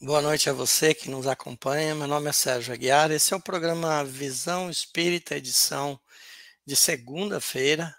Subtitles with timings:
[0.00, 1.92] Boa noite a você que nos acompanha.
[1.92, 3.10] Meu nome é Sérgio Aguiar.
[3.10, 6.00] Esse é o programa Visão Espírita, edição
[6.64, 7.92] de segunda-feira.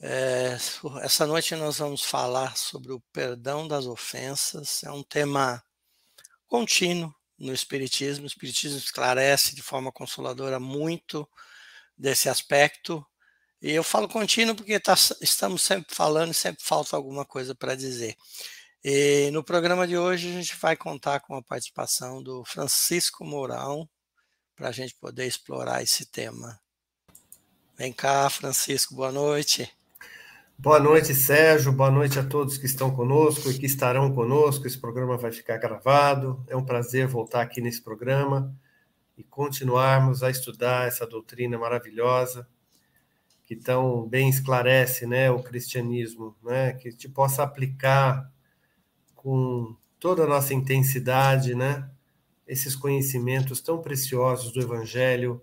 [0.00, 0.56] É,
[1.02, 4.84] essa noite nós vamos falar sobre o perdão das ofensas.
[4.84, 5.60] É um tema
[6.46, 8.22] contínuo no Espiritismo.
[8.22, 11.28] O Espiritismo esclarece de forma consoladora muito
[11.98, 13.04] desse aspecto.
[13.60, 17.74] E eu falo contínuo porque tá, estamos sempre falando e sempre falta alguma coisa para
[17.74, 18.16] dizer.
[18.82, 23.86] E no programa de hoje a gente vai contar com a participação do Francisco Mourão
[24.56, 26.58] para a gente poder explorar esse tema.
[27.76, 29.70] Vem cá, Francisco, boa noite.
[30.56, 31.72] Boa noite, Sérgio.
[31.72, 34.66] Boa noite a todos que estão conosco e que estarão conosco.
[34.66, 36.42] Esse programa vai ficar gravado.
[36.48, 38.54] É um prazer voltar aqui nesse programa
[39.16, 42.48] e continuarmos a estudar essa doutrina maravilhosa
[43.44, 48.30] que tão bem esclarece, né, o cristianismo, né, que te possa aplicar
[49.22, 51.88] com toda a nossa intensidade, né?
[52.48, 55.42] Esses conhecimentos tão preciosos do Evangelho,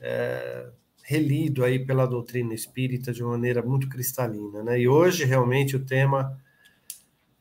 [0.00, 0.66] é,
[1.04, 4.80] relido aí pela doutrina espírita de uma maneira muito cristalina, né?
[4.80, 6.36] E hoje realmente o tema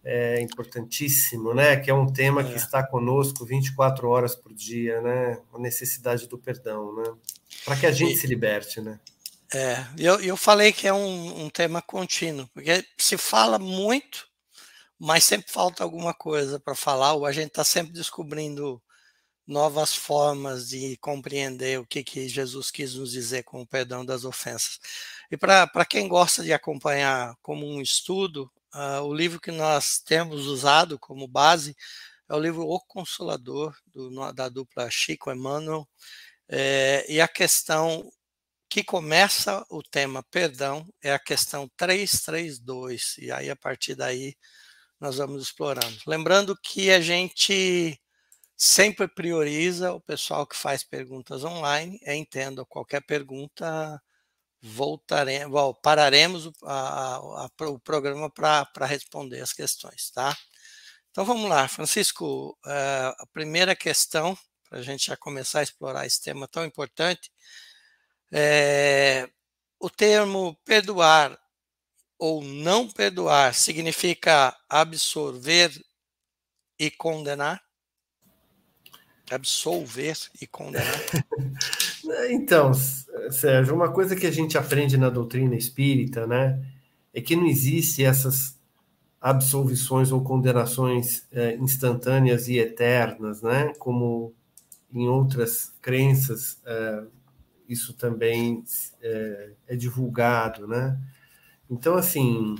[0.03, 1.77] é importantíssimo, né?
[1.77, 2.43] Que é um tema é.
[2.43, 5.39] que está conosco 24 horas por dia, né?
[5.51, 7.11] A necessidade do perdão, né?
[7.65, 8.99] Para que a gente e, se liberte, né?
[9.51, 14.27] É, eu, eu falei que é um, um tema contínuo, porque se fala muito
[14.99, 18.81] mas sempre falta alguma coisa para falar, ou a gente está sempre descobrindo
[19.47, 24.25] novas formas de compreender o que, que Jesus quis nos dizer com o perdão das
[24.25, 24.79] ofensas.
[25.31, 30.47] E para quem gosta de acompanhar como um estudo, uh, o livro que nós temos
[30.47, 31.75] usado como base
[32.27, 35.87] é o livro O Consolador, do, da dupla Chico Emmanuel,
[36.49, 38.11] é, e a questão
[38.69, 44.35] que começa o tema perdão é a questão 332, e aí a partir daí
[45.05, 45.95] nós vamos explorando.
[46.07, 47.99] Lembrando que a gente
[48.57, 51.99] sempre prioriza o pessoal que faz perguntas online.
[52.03, 54.01] É, entendo, qualquer pergunta,
[54.61, 60.35] voltaremos, well, pararemos o, a, a, o programa para responder as questões, tá?
[61.11, 62.57] Então vamos lá, Francisco.
[62.65, 64.35] Uh, a primeira questão,
[64.67, 67.31] para a gente já começar a explorar esse tema tão importante,
[68.31, 69.29] é,
[69.79, 71.39] o termo perdoar
[72.17, 75.71] ou não perdoar significa absorver
[76.79, 77.61] e condenar?
[79.29, 81.01] Absolver e condenar?
[82.29, 82.71] então,
[83.31, 86.63] Sérgio, uma coisa que a gente aprende na doutrina espírita, né,
[87.13, 88.59] é que não existe essas
[89.19, 94.33] absolvições ou condenações é, instantâneas e eternas, né, como
[94.93, 97.03] em outras crenças é,
[97.67, 98.63] isso também
[99.01, 100.97] é, é divulgado, né?
[101.69, 102.55] Então, assim,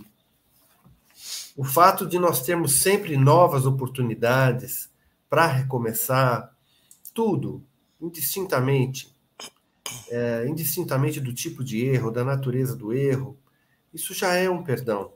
[1.55, 4.89] o fato de nós termos sempre novas oportunidades
[5.29, 6.55] para recomeçar
[7.13, 7.63] tudo,
[8.01, 9.15] indistintamente,
[10.09, 13.37] é, indistintamente do tipo de erro, da natureza do erro,
[13.93, 15.13] isso já é um perdão.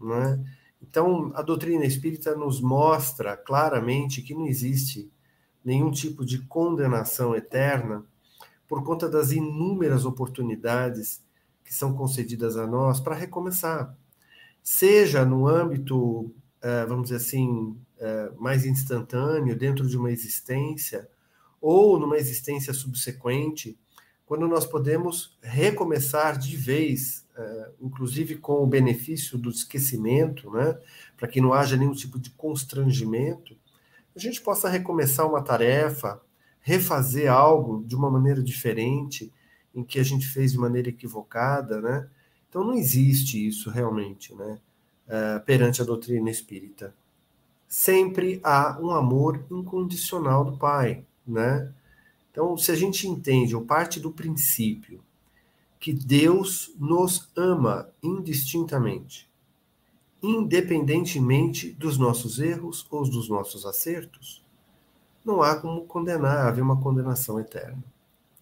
[0.00, 0.38] É?
[0.80, 5.10] Então, a doutrina espírita nos mostra claramente que não existe
[5.64, 8.04] nenhum tipo de condenação eterna
[8.68, 11.25] por conta das inúmeras oportunidades
[11.66, 13.92] que são concedidas a nós para recomeçar.
[14.62, 16.32] Seja no âmbito,
[16.62, 21.08] eh, vamos dizer assim, eh, mais instantâneo, dentro de uma existência,
[21.60, 23.76] ou numa existência subsequente,
[24.24, 30.78] quando nós podemos recomeçar de vez, eh, inclusive com o benefício do esquecimento, né,
[31.16, 33.56] para que não haja nenhum tipo de constrangimento,
[34.14, 36.20] a gente possa recomeçar uma tarefa,
[36.60, 39.32] refazer algo de uma maneira diferente,
[39.76, 42.08] em que a gente fez de maneira equivocada, né?
[42.48, 44.58] Então não existe isso realmente, né?
[45.06, 46.94] Uh, perante a doutrina espírita.
[47.68, 51.72] Sempre há um amor incondicional do Pai, né?
[52.32, 55.00] Então, se a gente entende ou parte do princípio
[55.78, 59.30] que Deus nos ama indistintamente,
[60.22, 64.44] independentemente dos nossos erros ou dos nossos acertos,
[65.24, 67.82] não há como condenar, haver uma condenação eterna.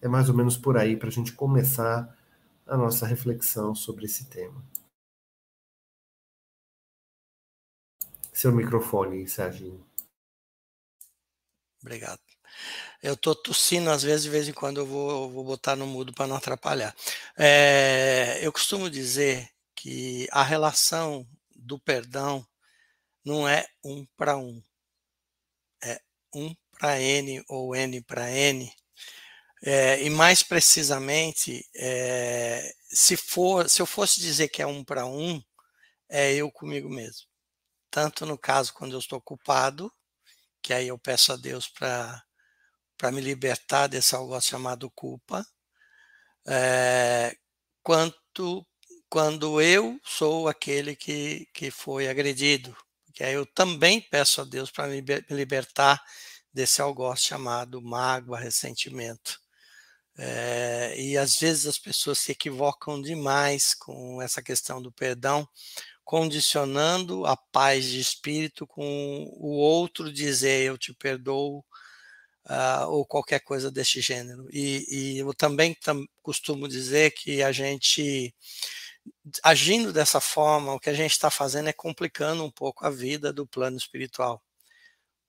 [0.05, 2.15] É mais ou menos por aí para a gente começar
[2.67, 4.63] a nossa reflexão sobre esse tema.
[8.31, 9.83] Seu microfone, Serginho.
[11.81, 12.19] Obrigado.
[13.01, 16.13] Eu estou tossindo, às vezes, de vez em quando eu vou, vou botar no mudo
[16.13, 16.95] para não atrapalhar.
[17.35, 22.45] É, eu costumo dizer que a relação do perdão
[23.25, 24.61] não é um para um,
[25.83, 25.99] é
[26.31, 28.71] um para N ou N para N,
[29.65, 35.05] é, e mais precisamente, é, se, for, se eu fosse dizer que é um para
[35.07, 35.41] um,
[36.09, 37.27] é eu comigo mesmo.
[37.91, 39.91] Tanto no caso quando eu estou culpado
[40.65, 45.45] que aí eu peço a Deus para me libertar desse algo chamado culpa,
[46.47, 47.37] é,
[47.83, 48.65] quanto
[49.07, 52.75] quando eu sou aquele que, que foi agredido.
[53.13, 56.03] Que aí eu também peço a Deus para me libertar
[56.51, 59.39] desse algoz chamado mágoa, ressentimento.
[60.17, 65.47] É, e às vezes as pessoas se equivocam demais com essa questão do perdão,
[66.03, 68.83] condicionando a paz de espírito com
[69.33, 71.65] o outro dizer eu te perdoo
[72.45, 74.47] uh, ou qualquer coisa deste gênero.
[74.51, 78.33] E, e eu também tam, costumo dizer que a gente
[79.43, 83.31] agindo dessa forma, o que a gente está fazendo é complicando um pouco a vida
[83.31, 84.41] do plano espiritual,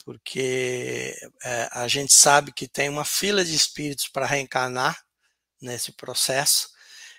[0.07, 1.13] porque
[1.43, 5.05] é, a gente sabe que tem uma fila de espíritos para reencarnar
[5.61, 6.71] nesse processo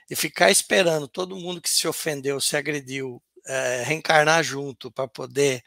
[0.09, 5.61] e ficar esperando todo mundo que se ofendeu, se agrediu, é, reencarnar junto para poder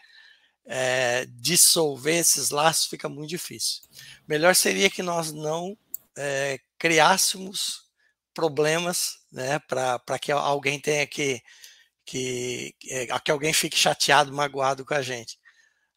[0.65, 3.83] é, dissolver esses laços fica muito difícil.
[4.27, 5.77] Melhor seria que nós não
[6.17, 7.83] é, criássemos
[8.33, 11.43] problemas, né, para que alguém tenha que,
[12.07, 15.39] que, é, que alguém fique chateado, magoado com a gente.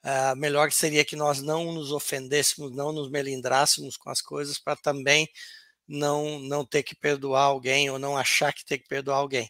[0.04, 4.76] Uh, melhor seria que nós não nos ofendêssemos, não nos melindrássemos com as coisas para
[4.76, 5.30] também
[5.88, 9.50] não não ter que perdoar alguém ou não achar que tem que perdoar alguém.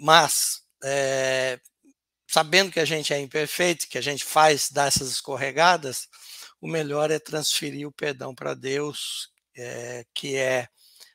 [0.00, 1.58] Mas é,
[2.28, 6.08] sabendo que a gente é imperfeito, que a gente faz dessas escorregadas,
[6.60, 10.68] o melhor é transferir o perdão para Deus, é, que é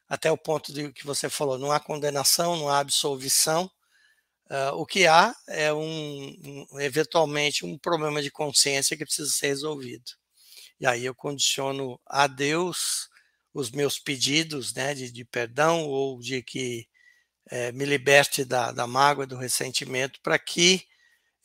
[0.10, 3.70] até o ponto de que você falou, não há condenação, não há absolvição.
[4.52, 9.48] Uh, o que há é um, um, eventualmente um problema de consciência que precisa ser
[9.48, 10.12] resolvido.
[10.78, 13.08] E aí eu condiciono a Deus
[13.54, 16.86] os meus pedidos né, de, de perdão ou de que
[17.50, 20.86] é, me liberte da, da mágoa, do ressentimento, para que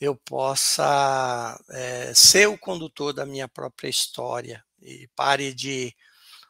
[0.00, 5.94] eu possa é, ser o condutor da minha própria história e pare de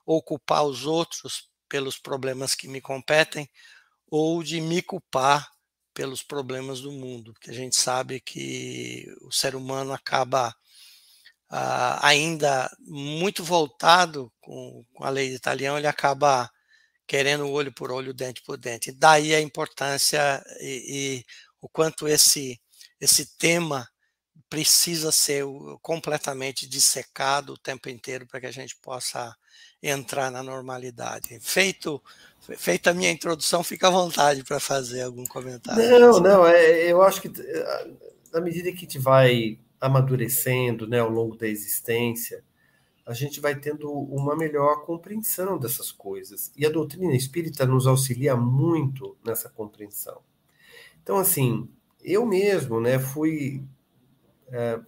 [0.06, 3.46] ocupar os outros pelos problemas que me competem
[4.08, 5.50] ou de me culpar
[5.96, 10.54] pelos problemas do mundo, porque a gente sabe que o ser humano acaba
[11.48, 16.50] ah, ainda muito voltado com, com, a lei de Italião, ele acaba
[17.06, 18.92] querendo olho por olho, dente por dente.
[18.92, 21.24] Daí a importância e, e
[21.62, 22.60] o quanto esse,
[23.00, 23.88] esse tema
[24.48, 25.44] precisa ser
[25.82, 29.34] completamente dissecado o tempo inteiro para que a gente possa
[29.82, 31.38] entrar na normalidade.
[31.40, 32.02] Feito,
[32.56, 36.00] feita a minha introdução, fica à vontade para fazer algum comentário.
[36.00, 37.90] Não, não, é, eu acho que eh,
[38.32, 42.42] na medida que a gente vai amadurecendo né, ao longo da existência,
[43.04, 46.50] a gente vai tendo uma melhor compreensão dessas coisas.
[46.56, 50.20] E a doutrina espírita nos auxilia muito nessa compreensão.
[51.02, 51.68] Então, assim,
[52.02, 53.62] eu mesmo né, fui
[54.48, 54.80] é,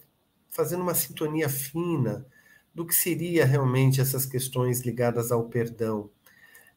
[0.51, 2.27] fazendo uma sintonia fina
[2.75, 6.11] do que seria realmente essas questões ligadas ao perdão.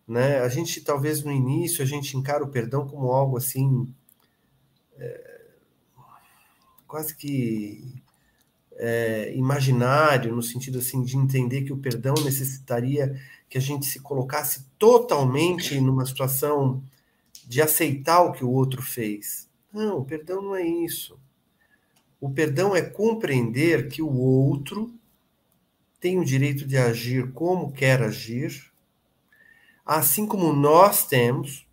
[0.08, 0.40] Né?
[0.40, 3.94] A gente, talvez no início, a gente encara o perdão como algo assim,
[4.98, 5.42] é,
[6.88, 8.02] quase que
[8.74, 13.16] é, imaginário, no sentido assim de entender que o perdão necessitaria
[13.48, 16.84] que a gente se colocasse totalmente numa situação
[17.46, 19.50] de aceitar o que o outro fez.
[19.72, 21.20] Não, o perdão não é isso.
[22.22, 24.94] O perdão é compreender que o outro
[26.00, 28.72] tem o direito de agir como quer agir,
[29.84, 31.68] assim como nós temos.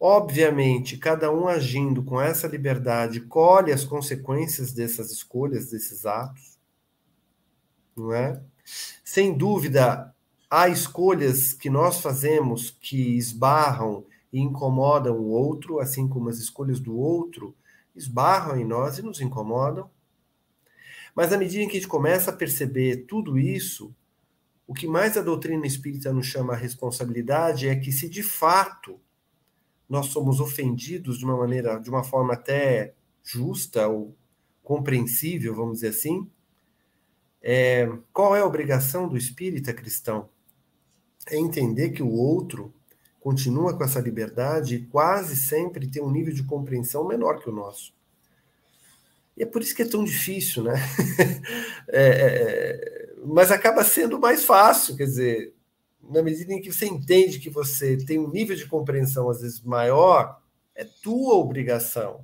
[0.00, 6.58] Obviamente, cada um agindo com essa liberdade colhe as consequências dessas escolhas, desses atos,
[7.96, 8.42] não é?
[9.04, 10.12] Sem dúvida,
[10.50, 16.80] há escolhas que nós fazemos que esbarram e incomodam o outro, assim como as escolhas
[16.80, 17.54] do outro
[17.98, 19.90] esbarram em nós e nos incomodam.
[21.14, 23.94] Mas à medida em que a gente começa a perceber tudo isso,
[24.66, 29.00] o que mais a doutrina espírita nos chama a responsabilidade é que se de fato
[29.88, 34.14] nós somos ofendidos de uma maneira, de uma forma até justa ou
[34.62, 36.30] compreensível, vamos dizer assim,
[37.42, 40.28] é, qual é a obrigação do espírita cristão?
[41.26, 42.74] É entender que o outro
[43.20, 47.52] continua com essa liberdade e quase sempre tem um nível de compreensão menor que o
[47.52, 47.92] nosso.
[49.36, 50.74] E é por isso que é tão difícil, né?
[51.90, 55.54] É, é, é, mas acaba sendo mais fácil, quer dizer,
[56.02, 59.62] na medida em que você entende que você tem um nível de compreensão às vezes
[59.62, 60.38] maior,
[60.74, 62.20] é tua obrigação,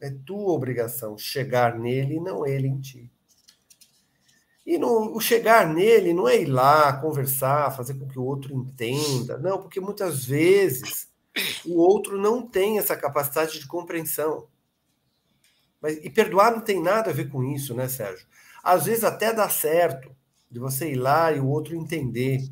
[0.00, 3.08] é tua obrigação chegar nele e não ele em ti.
[4.68, 8.54] E no, o chegar nele não é ir lá conversar, fazer com que o outro
[8.54, 11.08] entenda, não, porque muitas vezes
[11.64, 14.46] o outro não tem essa capacidade de compreensão.
[15.80, 18.26] Mas, e perdoar não tem nada a ver com isso, né, Sérgio?
[18.62, 20.14] Às vezes até dá certo
[20.50, 22.42] de você ir lá e o outro entender.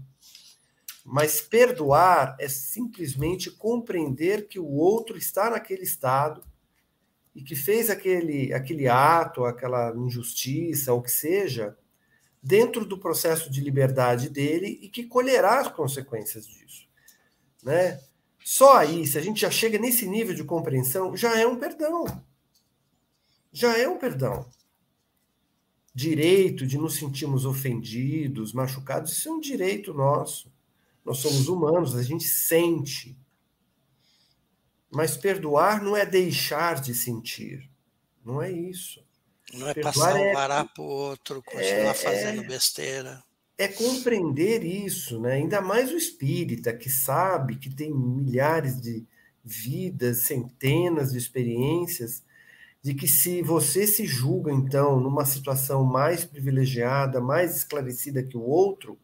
[1.05, 6.43] Mas perdoar é simplesmente compreender que o outro está naquele estado
[7.35, 11.77] e que fez aquele, aquele ato, aquela injustiça, ou que seja,
[12.47, 16.87] dentro do processo de liberdade dele e que colherá as consequências disso.
[17.61, 18.01] Né?
[18.45, 22.25] Só aí, se a gente já chega nesse nível de compreensão, já é um perdão.
[23.53, 24.49] Já é um perdão.
[25.93, 30.53] Direito de nos sentirmos ofendidos, machucados, isso é um direito nosso.
[31.05, 33.19] Nós somos humanos, a gente sente.
[34.89, 37.69] Mas perdoar não é deixar de sentir.
[38.25, 39.05] Não é isso.
[39.55, 43.23] Não é passar vará é, para o outro, continuar é, fazendo é, besteira.
[43.57, 45.35] É compreender isso, né?
[45.35, 49.05] ainda mais o espírita, que sabe que tem milhares de
[49.43, 52.23] vidas, centenas de experiências,
[52.83, 58.43] de que se você se julga, então, numa situação mais privilegiada, mais esclarecida que o
[58.43, 58.99] outro,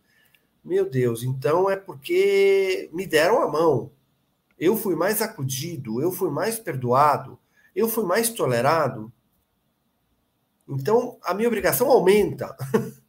[0.64, 3.90] meu Deus, então é porque me deram a mão.
[4.58, 7.38] Eu fui mais acudido, eu fui mais perdoado,
[7.74, 9.12] eu fui mais tolerado.
[10.68, 12.56] Então, a minha obrigação aumenta.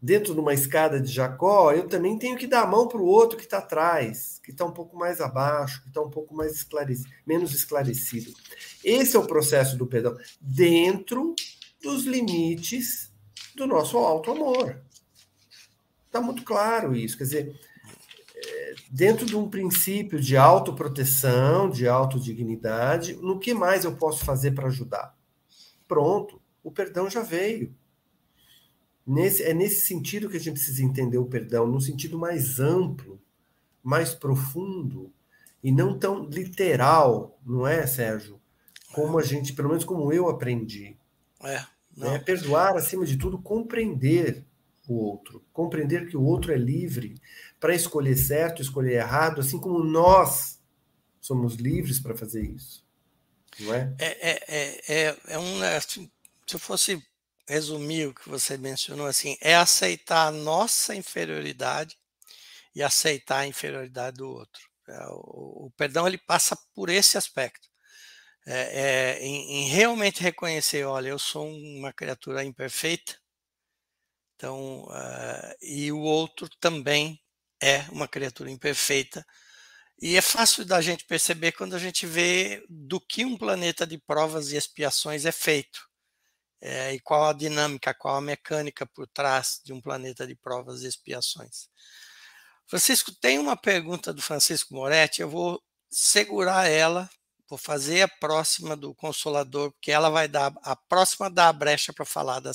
[0.00, 3.06] Dentro de uma escada de Jacó, eu também tenho que dar a mão para o
[3.06, 6.54] outro que está atrás, que está um pouco mais abaixo, que está um pouco mais
[6.56, 8.32] esclarecido, menos esclarecido.
[8.82, 11.36] Esse é o processo do perdão, dentro
[11.80, 13.12] dos limites
[13.54, 14.82] do nosso alto amor.
[16.06, 17.16] Está muito claro isso.
[17.16, 17.60] Quer dizer,
[18.34, 24.50] é, dentro de um princípio de autoproteção, de autodignidade, no que mais eu posso fazer
[24.50, 25.16] para ajudar?
[25.86, 27.74] Pronto, o perdão já veio.
[29.06, 33.20] Nesse, é nesse sentido que a gente precisa entender o perdão, no sentido mais amplo,
[33.82, 35.12] mais profundo,
[35.62, 38.40] e não tão literal, não é, Sérgio?
[38.92, 40.96] Como a gente, pelo menos como eu aprendi.
[41.42, 41.64] É,
[42.00, 44.44] é perdoar, acima de tudo, compreender
[44.88, 47.14] o outro, compreender que o outro é livre
[47.60, 50.60] para escolher certo, escolher errado, assim como nós
[51.20, 52.84] somos livres para fazer isso.
[53.60, 53.94] Não é?
[53.98, 56.10] É, é, é, é, é um, é, assim,
[56.46, 57.02] se eu fosse
[57.48, 61.96] resumir o que você mencionou, assim, é aceitar a nossa inferioridade
[62.74, 64.62] e aceitar a inferioridade do outro.
[64.88, 67.68] É, o, perdão ele passa por esse aspecto.
[68.46, 73.16] É, é, em, em, realmente reconhecer, olha, eu sou uma criatura imperfeita,
[74.34, 77.20] então, uh, e o outro também
[77.62, 79.24] é uma criatura imperfeita.
[80.00, 83.98] E é fácil da gente perceber quando a gente vê do que um planeta de
[83.98, 85.88] provas e expiações é feito.
[86.64, 90.82] É, e qual a dinâmica, qual a mecânica por trás de um planeta de provas
[90.82, 91.68] e expiações.
[92.68, 97.10] Francisco, tem uma pergunta do Francisco Moretti, eu vou segurar ela,
[97.48, 101.92] vou fazer a próxima do Consolador, porque ela vai dar, a próxima dá a brecha
[101.92, 102.52] para falar da,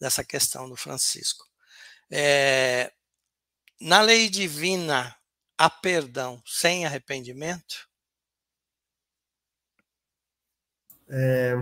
[0.00, 1.44] dessa questão do Francisco.
[2.08, 2.92] É,
[3.80, 5.14] na lei divina,
[5.58, 7.88] há perdão sem arrependimento?
[11.08, 11.54] É,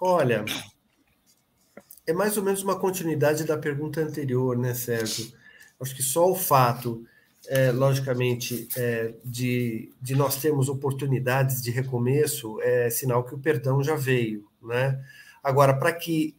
[0.00, 0.44] olha,
[2.06, 5.32] é mais ou menos uma continuidade da pergunta anterior, né, Sérgio?
[5.78, 7.04] Acho que só o fato,
[7.46, 13.82] é, logicamente, é, de, de nós termos oportunidades de recomeço é sinal que o perdão
[13.82, 15.02] já veio, né?
[15.42, 16.36] Agora, para que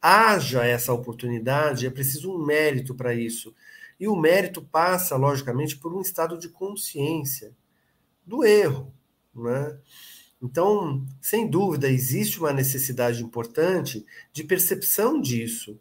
[0.00, 3.54] haja essa oportunidade, é preciso um mérito para isso.
[3.98, 7.52] E o mérito passa, logicamente, por um estado de consciência
[8.26, 8.92] do erro.
[9.34, 9.76] Né?
[10.44, 15.80] Então, sem dúvida, existe uma necessidade importante de percepção disso.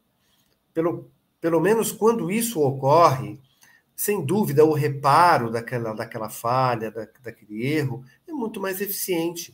[0.74, 3.38] Pelo, pelo menos quando isso ocorre,
[3.94, 9.54] sem dúvida, o reparo daquela, daquela falha, da, daquele erro, é muito mais eficiente.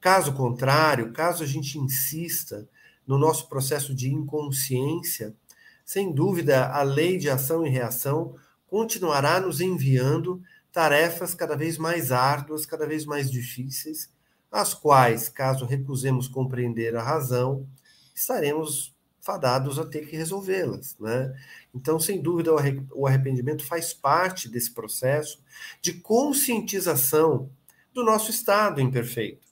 [0.00, 2.68] Caso contrário, caso a gente insista
[3.06, 5.36] no nosso processo de inconsciência,
[5.84, 8.34] sem dúvida, a lei de ação e reação
[8.66, 14.10] continuará nos enviando tarefas cada vez mais árduas, cada vez mais difíceis,
[14.52, 17.66] as quais, caso recusemos compreender a razão,
[18.14, 21.32] estaremos fadados a ter que resolvê-las, né?
[21.74, 22.52] Então, sem dúvida,
[22.92, 25.42] o arrependimento faz parte desse processo
[25.80, 27.48] de conscientização
[27.94, 29.46] do nosso estado imperfeito.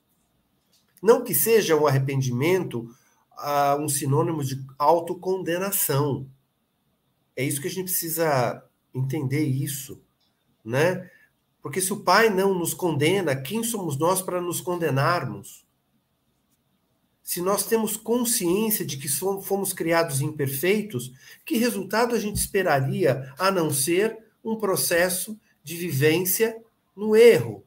[1.03, 2.95] Não que seja um arrependimento
[3.39, 6.29] uh, um sinônimo de autocondenação.
[7.35, 8.63] É isso que a gente precisa
[8.95, 10.03] entender isso,
[10.65, 11.09] né?
[11.63, 15.67] Porque se o Pai não nos condena, quem somos nós para nos condenarmos?
[17.23, 21.13] Se nós temos consciência de que fomos criados imperfeitos,
[21.45, 26.61] que resultado a gente esperaria a não ser um processo de vivência
[26.97, 27.65] no erro?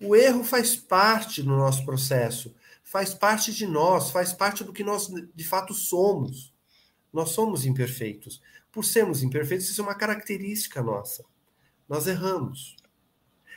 [0.00, 2.52] O erro faz parte do nosso processo
[2.92, 6.52] faz parte de nós, faz parte do que nós de fato somos.
[7.10, 8.38] Nós somos imperfeitos.
[8.72, 11.24] Por sermos imperfeitos, isso é uma característica nossa.
[11.88, 12.74] Nós erramos.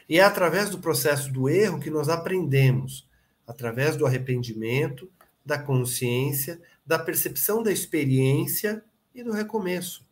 [0.08, 3.08] E é através do processo do erro que nós aprendemos,
[3.48, 5.10] através do arrependimento,
[5.44, 10.06] da consciência, da percepção da experiência e do recomeço.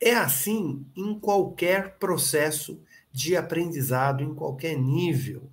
[0.00, 2.80] É assim em qualquer processo
[3.10, 5.50] de aprendizado, em qualquer nível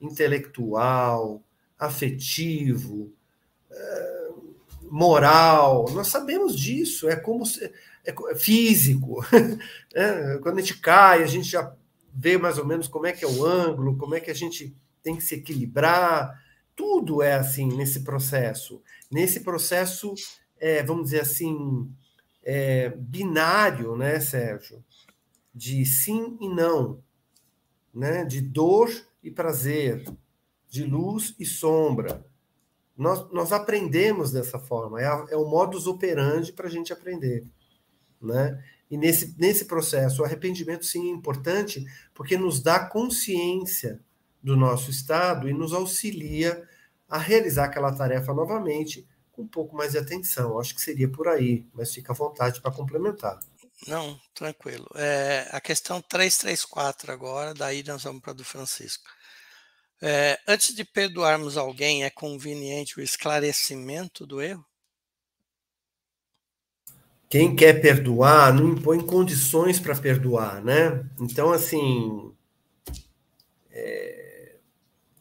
[0.00, 1.42] intelectual,
[1.78, 3.12] afetivo,
[3.70, 4.17] eh,
[4.90, 5.86] moral.
[5.92, 7.08] Nós sabemos disso.
[7.08, 7.72] É como se,
[8.04, 9.24] é físico.
[9.94, 11.74] É, quando a gente cai, a gente já
[12.14, 14.76] vê mais ou menos como é que é o ângulo, como é que a gente
[15.02, 16.40] tem que se equilibrar.
[16.76, 18.80] Tudo é assim nesse processo.
[19.10, 20.14] Nesse processo,
[20.60, 21.90] é, vamos dizer assim,
[22.44, 24.84] é, binário, né, Sérgio?
[25.52, 27.02] De sim e não,
[27.92, 28.24] né?
[28.24, 28.90] de dor
[29.22, 30.04] e prazer,
[30.68, 32.24] de luz e sombra.
[32.98, 37.46] Nós, nós aprendemos dessa forma, é, a, é o modus operandi para a gente aprender.
[38.20, 38.62] Né?
[38.90, 44.00] E nesse, nesse processo, o arrependimento sim é importante, porque nos dá consciência
[44.42, 46.66] do nosso estado e nos auxilia
[47.08, 50.58] a realizar aquela tarefa novamente com um pouco mais de atenção.
[50.58, 53.38] Acho que seria por aí, mas fica à vontade para complementar.
[53.86, 54.88] Não, tranquilo.
[54.96, 59.04] É, a questão 334 agora, daí nós vamos para a do Francisco.
[60.00, 64.64] É, antes de perdoarmos alguém, é conveniente o esclarecimento do erro?
[67.28, 71.04] Quem quer perdoar não impõe condições para perdoar, né?
[71.20, 72.32] Então, assim,
[73.70, 74.56] é,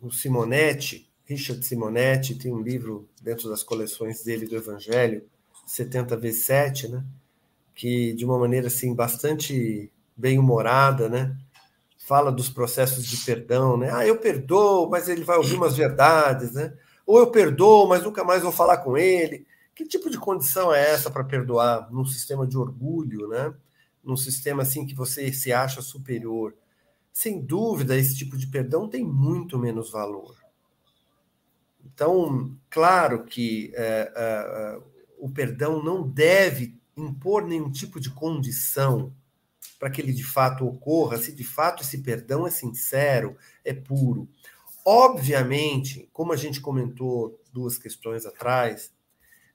[0.02, 5.28] o Simonetti, Richard Simonetti, tem um livro dentro das coleções dele do Evangelho,
[5.66, 7.04] 70 vezes 7, né?
[7.76, 11.36] Que de uma maneira assim bastante bem humorada, né?
[12.08, 13.92] Fala dos processos de perdão, né?
[13.92, 16.74] Ah, eu perdoo, mas ele vai ouvir umas verdades, né?
[17.06, 19.46] Ou eu perdoo, mas nunca mais vou falar com ele.
[19.76, 23.54] Que tipo de condição é essa para perdoar num sistema de orgulho, né?
[24.02, 26.56] Num sistema assim que você se acha superior?
[27.12, 30.34] Sem dúvida, esse tipo de perdão tem muito menos valor.
[31.86, 34.80] Então, claro que é, é,
[35.20, 39.12] o perdão não deve impor nenhum tipo de condição
[39.80, 44.28] para que ele de fato ocorra, se de fato esse perdão é sincero, é puro.
[44.86, 48.92] Obviamente, como a gente comentou duas questões atrás,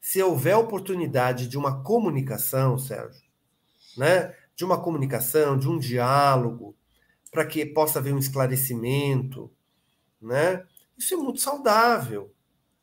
[0.01, 3.23] se houver oportunidade de uma comunicação, Sérgio,
[3.97, 6.77] né, de uma comunicação, de um diálogo,
[7.31, 9.51] para que possa haver um esclarecimento,
[10.21, 10.65] né?
[10.97, 12.33] Isso é muito saudável.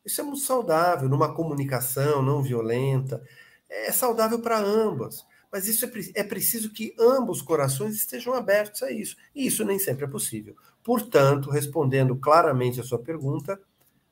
[0.04, 3.24] Isso é muito saudável numa comunicação não violenta.
[3.70, 5.24] É saudável para ambas.
[5.52, 9.16] Mas isso é, é preciso que ambos os corações estejam abertos a isso.
[9.34, 10.56] E isso nem sempre é possível.
[10.84, 13.60] Portanto, respondendo claramente a sua pergunta,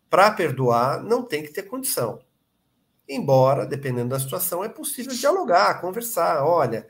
[0.10, 2.19] para perdoar não tem que ter condição.
[3.08, 6.43] Embora, dependendo da situação, é possível dialogar, conversar.
[6.43, 6.88] Olha,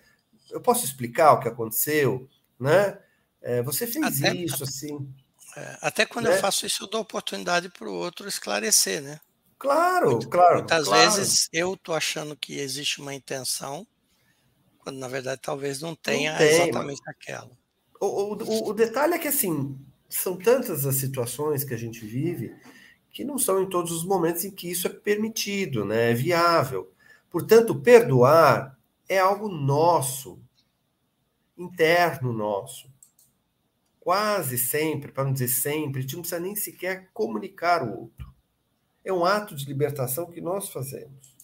[0.49, 2.27] eu posso explicar o que aconteceu,
[2.59, 2.97] né?
[3.41, 5.13] É, você fez até, isso, assim.
[5.55, 6.35] É, até quando né?
[6.35, 9.19] eu faço isso, eu dou oportunidade para o outro esclarecer, né?
[9.59, 10.59] Claro, Muito, claro.
[10.59, 11.11] Muitas claro.
[11.11, 13.87] vezes eu tô achando que existe uma intenção,
[14.87, 17.15] quando na verdade talvez não tenha não tem, exatamente mas...
[17.15, 17.51] aquela.
[17.99, 22.55] O, o, o detalhe é que assim são tantas as situações que a gente vive
[23.11, 26.11] que não são em todos os momentos em que isso é permitido, né?
[26.11, 26.89] É viável.
[27.29, 30.39] Portanto, perdoar é algo nosso,
[31.57, 32.89] interno nosso
[33.99, 38.33] quase sempre, para não dizer sempre, a gente não precisa nem sequer comunicar o outro.
[39.03, 41.35] É um ato de libertação que nós fazemos.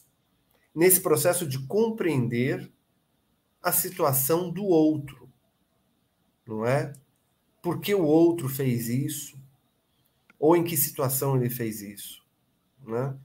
[0.74, 2.72] Nesse processo de compreender
[3.64, 5.32] a situação do outro,
[6.46, 6.94] não é?
[7.62, 9.42] Por que o outro fez isso?
[10.38, 12.22] Ou em que situação ele fez isso?
[12.86, 13.18] Né?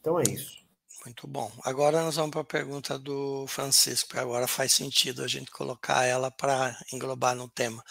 [0.00, 0.64] Então é isso.
[1.04, 1.52] Muito bom.
[1.64, 6.30] Agora nós vamos para a pergunta do Francisco, agora faz sentido a gente colocar ela
[6.30, 7.84] para englobar no tema.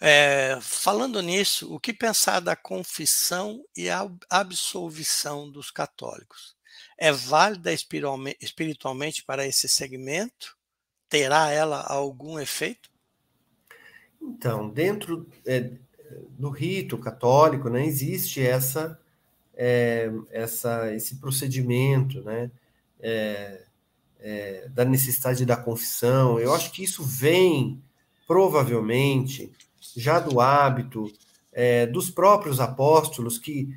[0.00, 6.54] É, falando nisso, o que pensar da confissão e a absolvição dos católicos?
[6.98, 10.56] É válida espiritualmente para esse segmento?
[11.14, 12.90] Terá ela algum efeito?
[14.20, 15.70] Então, dentro é,
[16.30, 19.00] do rito católico, né, existe essa
[19.54, 22.50] é, essa, esse procedimento, né?
[22.98, 23.62] É,
[24.18, 26.40] é, da necessidade da confissão.
[26.40, 27.80] Eu acho que isso vem
[28.26, 29.52] provavelmente
[29.96, 31.12] já do hábito
[31.52, 33.72] é, dos próprios apóstolos que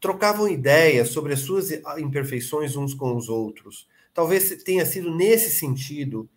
[0.00, 3.86] trocavam ideias sobre as suas imperfeições uns com os outros.
[4.12, 6.28] Talvez tenha sido nesse sentido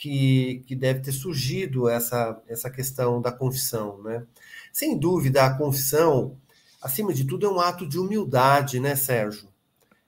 [0.00, 4.02] que, que deve ter surgido essa, essa questão da confissão.
[4.02, 4.26] Né?
[4.72, 6.38] Sem dúvida, a confissão
[6.80, 9.48] acima de tudo, é um ato de humildade, né, Sérgio?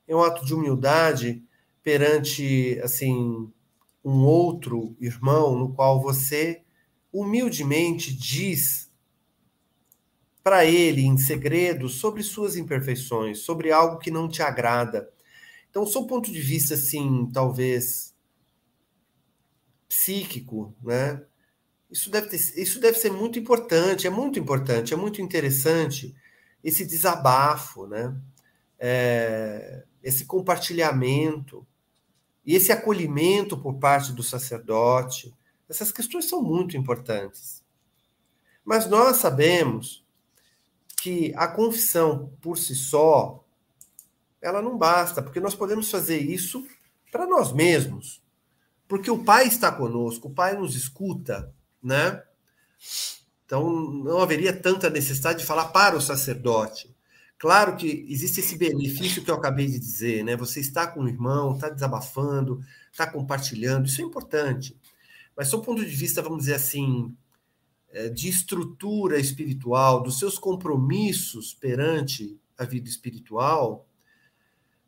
[0.09, 1.43] É um ato de humildade
[1.83, 3.53] perante, assim,
[4.03, 6.63] um outro irmão no qual você
[7.13, 8.91] humildemente diz
[10.43, 15.09] para ele em segredo sobre suas imperfeições, sobre algo que não te agrada.
[15.71, 18.12] Então, sob ponto de vista, assim, talvez
[19.93, 21.23] psíquico, né?
[21.91, 26.17] Isso deve, ter, isso deve ser muito importante, é muito importante, é muito interessante
[26.65, 28.17] esse desabafo, né?
[28.79, 31.67] É, esse compartilhamento
[32.45, 35.35] e esse acolhimento por parte do sacerdote.
[35.69, 37.63] Essas questões são muito importantes.
[38.65, 40.03] Mas nós sabemos
[40.97, 43.45] que a confissão por si só
[44.41, 46.67] ela não basta, porque nós podemos fazer isso
[47.13, 48.22] para nós mesmos.
[48.93, 51.51] Porque o Pai está conosco, o Pai nos escuta,
[51.83, 52.23] né?
[53.47, 56.95] Então, não haveria tanta necessidade de falar para o sacerdote.
[57.39, 60.37] Claro que existe esse benefício que eu acabei de dizer, né?
[60.37, 64.79] Você está com o irmão, está desabafando, está compartilhando, isso é importante.
[65.35, 67.17] Mas, do ponto de vista, vamos dizer assim,
[67.93, 73.89] é, de estrutura espiritual, dos seus compromissos perante a vida espiritual,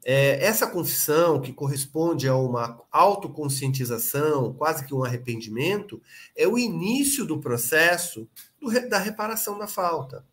[0.05, 6.01] é, essa confissão, que corresponde a uma autoconscientização, quase que um arrependimento,
[6.37, 8.29] é o início do processo
[8.61, 10.25] do, da reparação da falta.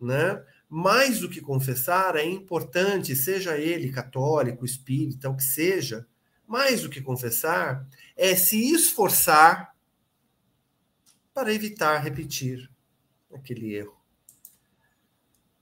[0.00, 0.42] Né?
[0.66, 6.06] Mais do que confessar, é importante, seja ele católico, espírita, o que seja,
[6.46, 9.76] mais do que confessar, é se esforçar
[11.34, 12.70] para evitar repetir
[13.32, 13.99] aquele erro.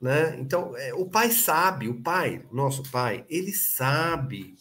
[0.01, 0.39] Né?
[0.39, 4.57] Então, é, o pai sabe, o pai, nosso pai, ele sabe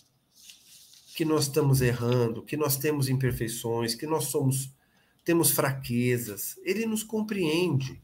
[1.15, 4.75] que nós estamos errando, que nós temos imperfeições, que nós somos
[5.23, 6.57] temos fraquezas.
[6.63, 8.01] Ele nos compreende.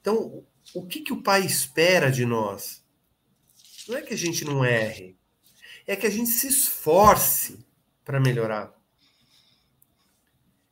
[0.00, 2.84] Então, o que, que o pai espera de nós?
[3.86, 5.16] Não é que a gente não erre,
[5.86, 7.64] é que a gente se esforce
[8.04, 8.74] para melhorar.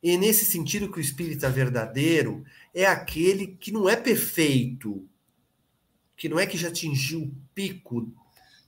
[0.02, 5.08] E nesse sentido que o espírita verdadeiro é aquele que não é perfeito,
[6.16, 8.12] que não é que já atingiu o pico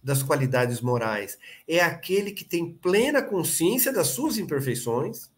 [0.02, 5.30] das qualidades morais, é aquele que tem plena consciência das suas imperfeições,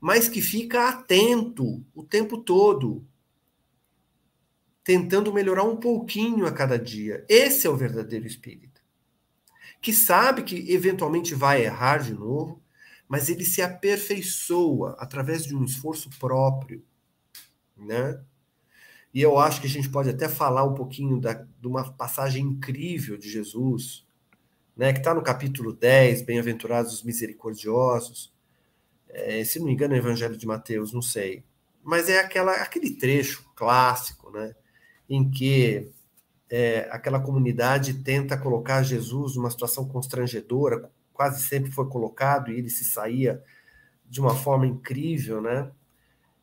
[0.00, 3.04] mas que fica atento o tempo todo,
[4.84, 7.24] tentando melhorar um pouquinho a cada dia.
[7.28, 8.80] Esse é o verdadeiro espírita,
[9.80, 12.62] que sabe que eventualmente vai errar de novo,
[13.08, 16.84] mas ele se aperfeiçoa através de um esforço próprio,
[17.76, 18.20] né?
[19.12, 22.44] E eu acho que a gente pode até falar um pouquinho da, de uma passagem
[22.44, 24.04] incrível de Jesus,
[24.76, 28.34] né, que está no capítulo 10, Bem-aventurados os misericordiosos.
[29.08, 31.44] É, se não me engano, é o Evangelho de Mateus, não sei.
[31.80, 34.54] Mas é aquela, aquele trecho clássico, né,
[35.08, 35.92] em que
[36.50, 42.68] é, aquela comunidade tenta colocar Jesus numa situação constrangedora, quase sempre foi colocado e ele
[42.68, 43.42] se saía
[44.04, 45.70] de uma forma incrível, né?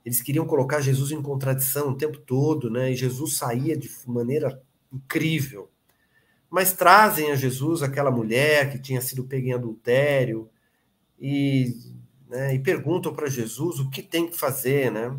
[0.06, 2.92] Eles queriam colocar Jesus em contradição o tempo todo, né?
[2.92, 4.62] E Jesus saía de maneira
[4.92, 5.70] incrível.
[6.50, 10.50] Mas trazem a Jesus aquela mulher que tinha sido pega em adultério
[11.20, 11.76] e,
[12.28, 15.18] né, e perguntam para Jesus o que tem que fazer, né?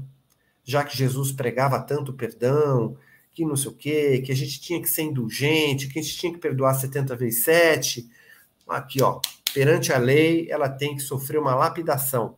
[0.65, 2.97] Já que Jesus pregava tanto perdão,
[3.33, 6.19] que não sei o quê, que a gente tinha que ser indulgente, que a gente
[6.19, 8.11] tinha que perdoar 70 vezes 7.
[8.69, 9.21] Aqui, ó,
[9.55, 12.37] perante a lei, ela tem que sofrer uma lapidação.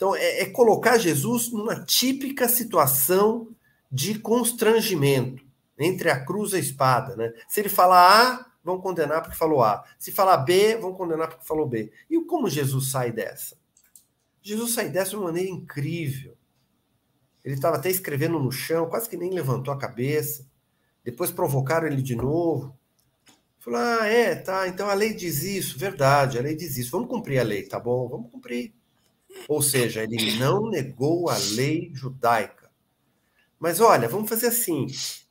[0.00, 3.54] Então, é, é colocar Jesus numa típica situação
[3.92, 5.44] de constrangimento
[5.78, 7.14] entre a cruz e a espada.
[7.16, 7.30] Né?
[7.46, 9.84] Se ele falar A, vão condenar porque falou A.
[9.98, 11.92] Se falar B, vão condenar porque falou B.
[12.08, 13.58] E como Jesus sai dessa?
[14.40, 16.34] Jesus sai dessa de uma maneira incrível.
[17.44, 20.46] Ele estava até escrevendo no chão, quase que nem levantou a cabeça.
[21.04, 22.74] Depois provocaram ele de novo.
[23.58, 27.10] Falou: ah, é, tá, então a lei diz isso, verdade, a lei diz isso, vamos
[27.10, 28.79] cumprir a lei, tá bom, vamos cumprir.
[29.48, 32.70] Ou seja, ele não negou a lei judaica.
[33.58, 34.86] Mas olha, vamos fazer assim: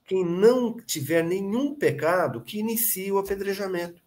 [0.05, 4.01] quem não tiver nenhum pecado, que inicie o apedrejamento.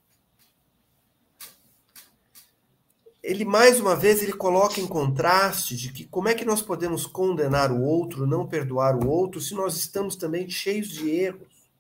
[3.23, 7.07] Ele mais uma vez ele coloca em contraste de que como é que nós podemos
[7.07, 11.71] condenar o outro, não perdoar o outro, se nós estamos também cheios de erros.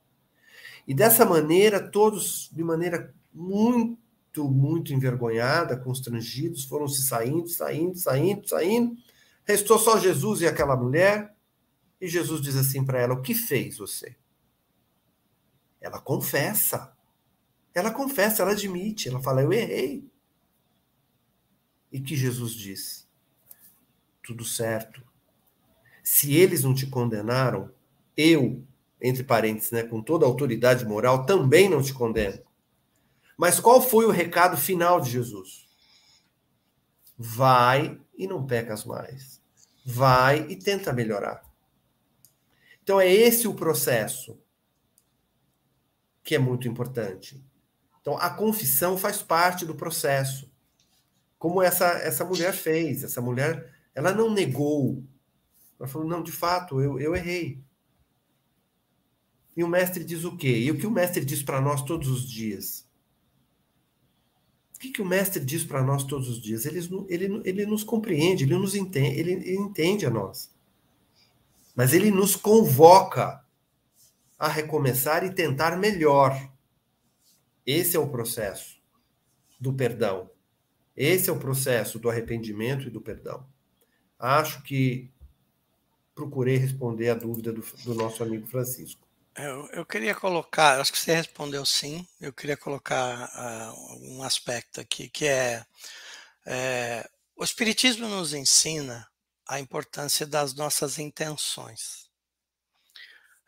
[0.87, 3.98] E dessa maneira, todos, de maneira muito,
[4.40, 8.97] muito envergonhada, constrangidos, foram se saindo, saindo, saindo, saindo.
[9.45, 11.35] Restou só Jesus e aquela mulher.
[12.01, 14.16] E Jesus diz assim para ela: O que fez você?
[15.81, 16.97] Ela confessa.
[17.75, 19.09] Ela confessa, ela admite.
[19.09, 20.09] Ela fala: Eu errei.
[21.90, 23.09] E que Jesus diz:
[24.23, 25.03] Tudo certo.
[26.03, 27.71] Se eles não te condenaram,
[28.16, 28.64] eu,
[29.01, 32.42] entre parênteses, né, com toda a autoridade moral, também não te condeno.
[33.37, 35.68] Mas qual foi o recado final de Jesus?
[37.16, 39.40] Vai e não pecas mais.
[39.85, 41.42] Vai e tenta melhorar.
[42.83, 44.38] Então é esse o processo
[46.23, 47.45] que é muito importante.
[48.01, 50.51] Então a confissão faz parte do processo.
[51.38, 55.03] Como essa essa mulher fez, essa mulher, ela não negou.
[55.79, 57.62] Ela falou: "Não, de fato, eu eu errei".
[59.57, 60.59] E o mestre diz o quê?
[60.59, 62.82] E o que o mestre diz para nós todos os dias?
[64.83, 66.66] Que, que o mestre diz para nós todos os dias?
[66.66, 70.53] Ele, ele, ele nos compreende, ele nos entende, ele, ele entende a nós.
[71.73, 73.45] Mas ele nos convoca
[74.37, 76.51] a recomeçar e tentar melhor.
[77.64, 78.77] Esse é o processo
[79.61, 80.29] do perdão.
[80.97, 83.47] Esse é o processo do arrependimento e do perdão.
[84.18, 85.09] Acho que
[86.12, 89.07] procurei responder a dúvida do, do nosso amigo Francisco.
[89.37, 94.79] Eu, eu, queria colocar, acho que você respondeu sim, eu queria colocar uh, um aspecto
[94.79, 95.64] aqui, que é,
[96.47, 99.09] é, o Espiritismo nos ensina
[99.49, 102.11] a importância das nossas intenções.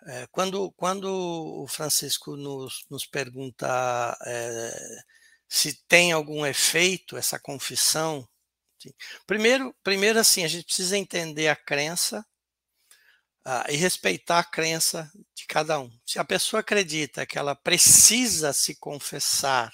[0.07, 5.03] É, quando, quando o Francisco nos, nos pergunta é,
[5.47, 8.27] se tem algum efeito essa confissão,
[9.27, 12.25] primeiro, primeiro assim, a gente precisa entender a crença
[13.47, 15.91] uh, e respeitar a crença de cada um.
[16.05, 19.73] Se a pessoa acredita que ela precisa se confessar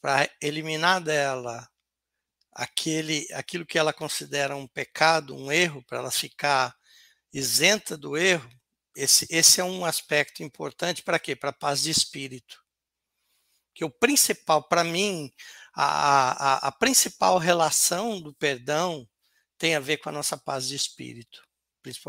[0.00, 1.68] para eliminar dela
[2.52, 6.74] aquele, aquilo que ela considera um pecado, um erro, para ela ficar
[7.32, 8.50] isenta do erro,
[8.96, 11.36] esse, esse é um aspecto importante para quê?
[11.36, 12.60] Para a paz de espírito.
[13.72, 15.30] Que o principal, para mim,
[15.72, 19.08] a, a, a principal relação do perdão
[19.56, 21.49] tem a ver com a nossa paz de espírito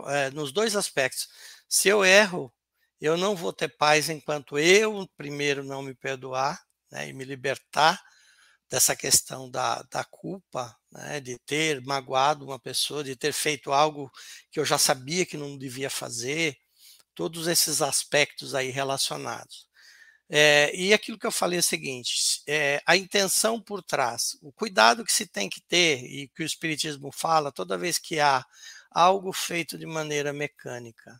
[0.07, 1.27] é, nos dois aspectos.
[1.67, 2.53] Se eu erro,
[2.99, 8.01] eu não vou ter paz enquanto eu, primeiro, não me perdoar né, e me libertar
[8.69, 14.09] dessa questão da, da culpa, né, de ter magoado uma pessoa, de ter feito algo
[14.49, 16.57] que eu já sabia que não devia fazer,
[17.13, 19.67] todos esses aspectos aí relacionados.
[20.29, 24.51] É, e aquilo que eu falei é o seguinte: é, a intenção por trás, o
[24.53, 28.45] cuidado que se tem que ter, e que o Espiritismo fala, toda vez que há
[28.91, 31.19] algo feito de maneira mecânica.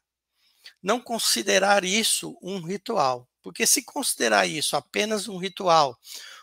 [0.84, 5.98] Não considerar isso um ritual, porque se considerar isso apenas um ritual,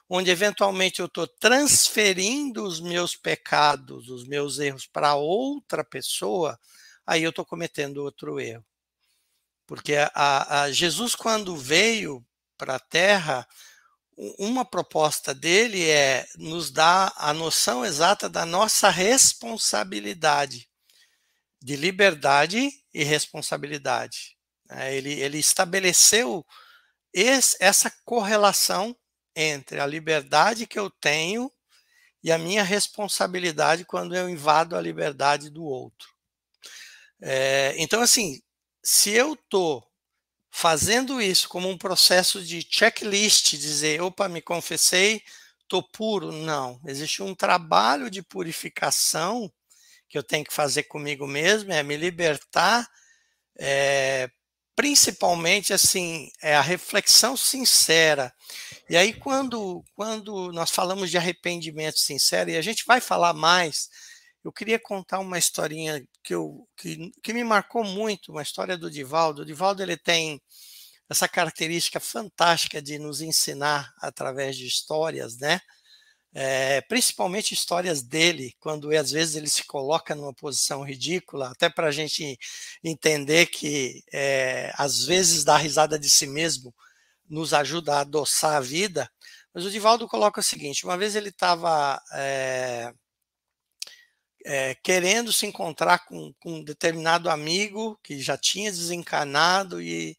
[0.08, 6.58] onde eventualmente eu estou transferindo os meus pecados, os meus erros para outra pessoa,
[7.06, 8.64] aí eu estou cometendo outro erro.
[9.66, 12.24] Porque a, a Jesus, quando veio
[12.56, 13.46] para a Terra,
[14.38, 20.67] uma proposta dele é nos dar a noção exata da nossa responsabilidade
[21.60, 24.36] de liberdade e responsabilidade.
[24.68, 24.94] Né?
[24.94, 26.44] Ele, ele estabeleceu
[27.12, 28.96] esse, essa correlação
[29.34, 31.50] entre a liberdade que eu tenho
[32.22, 36.08] e a minha responsabilidade quando eu invado a liberdade do outro.
[37.20, 38.40] É, então, assim,
[38.82, 39.84] se eu estou
[40.50, 45.22] fazendo isso como um processo de checklist, dizer, opa, me confessei,
[45.62, 46.80] estou puro, não.
[46.84, 49.52] Existe um trabalho de purificação
[50.08, 52.88] que eu tenho que fazer comigo mesmo é me libertar,
[53.58, 54.30] é,
[54.74, 58.32] principalmente assim, é a reflexão sincera.
[58.88, 63.88] E aí, quando, quando nós falamos de arrependimento sincero, e a gente vai falar mais,
[64.44, 68.90] eu queria contar uma historinha que, eu, que, que me marcou muito, uma história do
[68.90, 69.42] Divaldo.
[69.42, 70.40] O Divaldo ele tem
[71.10, 75.60] essa característica fantástica de nos ensinar através de histórias, né?
[76.40, 81.88] É, principalmente histórias dele, quando às vezes ele se coloca numa posição ridícula, até para
[81.88, 82.38] a gente
[82.84, 86.72] entender que é, às vezes dar risada de si mesmo
[87.28, 89.10] nos ajuda a adoçar a vida.
[89.52, 92.94] Mas o Divaldo coloca o seguinte: uma vez ele estava é,
[94.76, 100.16] querendo se encontrar com, com, um determinado amigo que já tinha desencarnado e,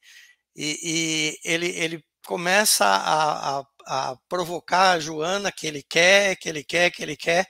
[0.54, 6.48] e, e ele, ele começa a, a a provocar a Joana que ele quer, que
[6.48, 7.48] ele quer, que ele quer.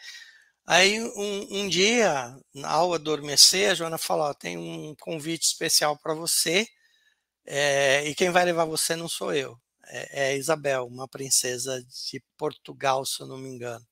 [0.65, 6.67] Aí um, um dia, ao adormecer, a Joana falou: tem um convite especial para você
[7.45, 12.23] é, e quem vai levar você não sou eu, é, é Isabel, uma princesa de
[12.38, 13.86] Portugal, se eu não me engano.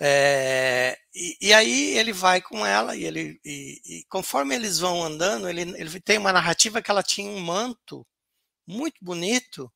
[0.00, 5.02] É, e, e, aí ele vai com ela e ele e, e conforme eles vão
[5.04, 8.06] andando, ele, ele tem uma narrativa que ela tinha um manto
[8.66, 9.70] muito bonito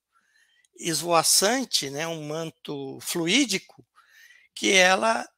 [0.76, 3.84] esvoaçante, né, um manto fluídico,
[4.54, 5.28] que ela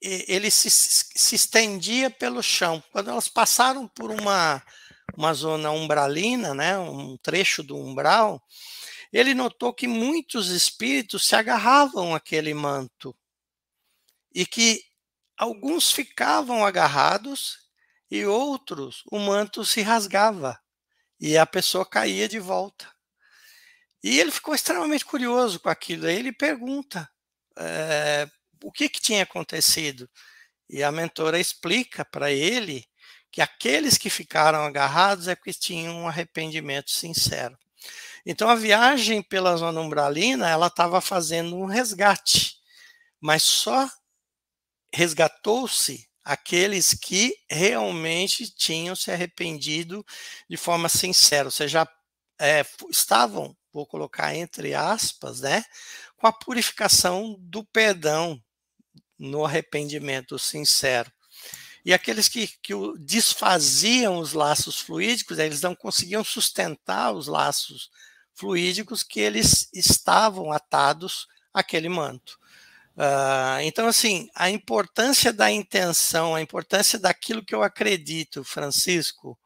[0.00, 2.82] ele se, se estendia pelo chão.
[2.92, 4.62] Quando elas passaram por uma
[5.16, 8.42] uma zona umbralina, né, um trecho do umbral,
[9.12, 13.16] ele notou que muitos espíritos se agarravam àquele manto
[14.34, 14.82] e que
[15.36, 17.58] alguns ficavam agarrados
[18.10, 20.58] e outros o manto se rasgava
[21.20, 22.97] e a pessoa caía de volta.
[24.02, 26.06] E ele ficou extremamente curioso com aquilo.
[26.06, 27.08] Aí ele pergunta
[27.56, 28.28] é,
[28.62, 30.08] o que, que tinha acontecido.
[30.68, 32.84] E a mentora explica para ele
[33.30, 37.58] que aqueles que ficaram agarrados é que tinham um arrependimento sincero.
[38.24, 42.56] Então a viagem pela zona umbralina, ela estava fazendo um resgate,
[43.20, 43.88] mas só
[44.92, 50.04] resgatou-se aqueles que realmente tinham se arrependido
[50.48, 51.88] de forma sincera, ou seja,
[52.38, 55.64] é, estavam, vou colocar entre aspas, né,
[56.16, 58.42] com a purificação do perdão
[59.18, 61.10] no arrependimento sincero.
[61.84, 67.90] E aqueles que, que desfaziam os laços fluídicos, eles não conseguiam sustentar os laços
[68.34, 72.38] fluídicos que eles estavam atados àquele manto.
[72.96, 79.38] Uh, então, assim, a importância da intenção, a importância daquilo que eu acredito, Francisco,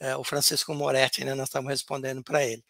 [0.00, 2.64] é, o Francisco Moretti, né, nós estamos respondendo para ele,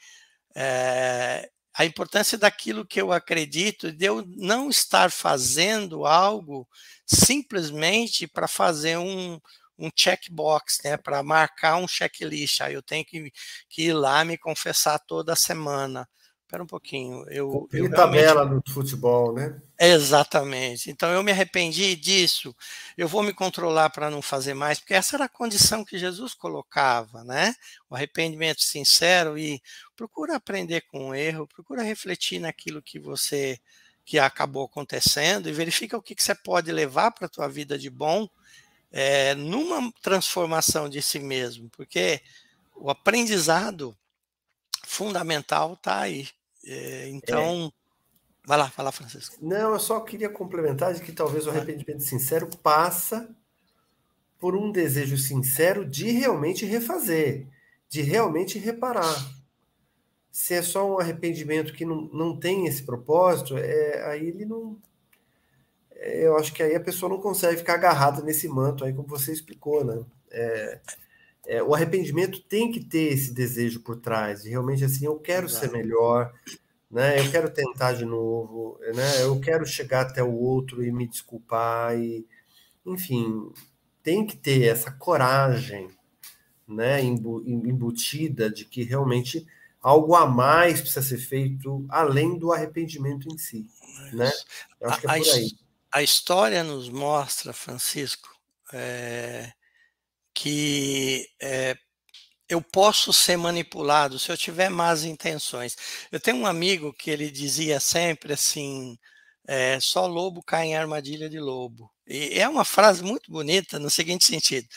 [0.57, 6.66] é, a importância daquilo que eu acredito, de eu não estar fazendo algo
[7.07, 9.38] simplesmente para fazer um,
[9.79, 12.62] um checkbox, né, para marcar um checklist.
[12.62, 13.31] Aí eu tenho que,
[13.69, 16.09] que, ir lá me confessar toda semana.
[16.47, 17.29] Espera um pouquinho.
[17.29, 19.61] Eu, eu tabela no futebol, né?
[19.81, 20.89] Exatamente.
[20.89, 22.55] Então eu me arrependi disso.
[22.97, 26.35] Eu vou me controlar para não fazer mais, porque essa era a condição que Jesus
[26.35, 27.53] colocava, né?
[27.91, 29.61] O arrependimento sincero e
[29.97, 33.59] procura aprender com o erro, procura refletir naquilo que você
[34.05, 37.77] que acabou acontecendo e verifica o que, que você pode levar para a tua vida
[37.77, 38.29] de bom
[38.93, 42.23] é, numa transformação de si mesmo, porque
[42.77, 43.99] o aprendizado
[44.97, 46.29] fundamental está aí.
[46.65, 48.49] É, então, é.
[48.49, 49.37] vai lá, vai lá, Francisco.
[49.41, 53.29] Não, eu só queria complementar de que talvez o arrependimento sincero passa
[54.39, 57.47] por um desejo sincero de realmente refazer,
[57.89, 59.15] de realmente reparar.
[60.31, 64.77] Se é só um arrependimento que não, não tem esse propósito, é, aí ele não.
[65.93, 69.09] É, eu acho que aí a pessoa não consegue ficar agarrada nesse manto aí, como
[69.09, 70.05] você explicou, né?
[70.31, 70.81] É,
[71.47, 75.47] é, o arrependimento tem que ter esse desejo por trás, de realmente assim, eu quero
[75.47, 75.67] Exato.
[75.67, 76.33] ser melhor,
[76.91, 77.21] né?
[77.21, 79.23] Eu quero tentar de novo, né?
[79.23, 82.27] Eu quero chegar até o outro e me desculpar e,
[82.85, 83.53] enfim,
[84.03, 85.89] tem que ter essa coragem,
[86.67, 87.01] né?
[87.03, 89.47] Embutida de que realmente
[89.81, 93.67] algo a mais precisa ser feito além do arrependimento em si,
[94.13, 94.33] né?
[94.81, 95.51] Eu acho que é por aí.
[95.93, 98.29] A história nos mostra, Francisco,
[98.73, 99.53] é,
[100.37, 101.75] que é,
[102.49, 105.77] eu posso ser manipulado se eu tiver más intenções.
[106.12, 108.99] Eu tenho um amigo que ele dizia sempre assim:
[109.49, 111.90] é, só lobo cai em armadilha de lobo.
[112.07, 114.68] E é uma frase muito bonita no seguinte sentido: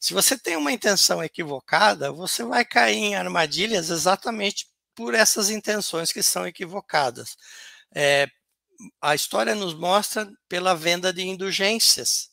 [0.00, 6.12] se você tem uma intenção equivocada, você vai cair em armadilhas exatamente por essas intenções
[6.12, 7.36] que são equivocadas.
[7.94, 8.28] É,
[9.00, 12.30] a história nos mostra pela venda de indulgências,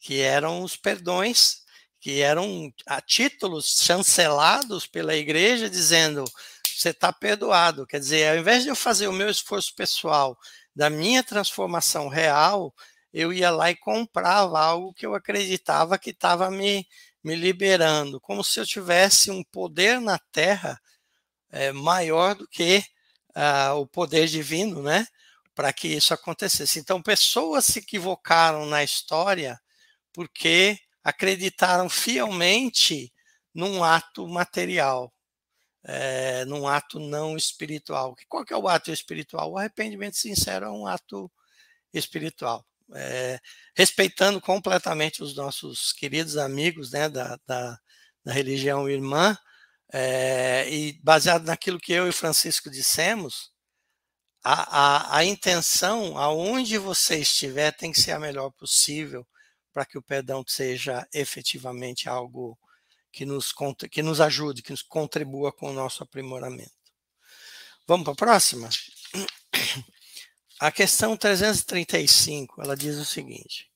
[0.00, 1.61] que eram os perdões
[2.02, 6.24] que eram a títulos chancelados pela igreja dizendo
[6.66, 7.86] você está perdoado.
[7.86, 10.36] Quer dizer, ao invés de eu fazer o meu esforço pessoal
[10.74, 12.74] da minha transformação real,
[13.14, 16.84] eu ia lá e comprava algo que eu acreditava que estava me,
[17.22, 20.80] me liberando, como se eu tivesse um poder na terra
[21.52, 22.82] é, maior do que
[23.36, 25.06] uh, o poder divino, né?
[25.54, 26.80] Para que isso acontecesse.
[26.80, 29.60] Então, pessoas se equivocaram na história
[30.12, 33.12] porque acreditaram fielmente
[33.54, 35.12] num ato material,
[35.84, 38.16] é, num ato não espiritual.
[38.28, 39.52] Qual que é o ato espiritual?
[39.52, 41.30] O arrependimento sincero é um ato
[41.92, 42.64] espiritual.
[42.94, 43.40] É,
[43.74, 47.78] respeitando completamente os nossos queridos amigos né, da, da,
[48.24, 49.36] da religião irmã,
[49.92, 53.52] é, e baseado naquilo que eu e Francisco dissemos,
[54.42, 59.26] a, a, a intenção, aonde você estiver, tem que ser a melhor possível,
[59.72, 62.58] para que o perdão seja efetivamente algo
[63.10, 63.54] que nos,
[63.90, 66.72] que nos ajude, que nos contribua com o nosso aprimoramento.
[67.86, 68.68] Vamos para a próxima?
[70.58, 73.68] A questão 335, ela diz o seguinte: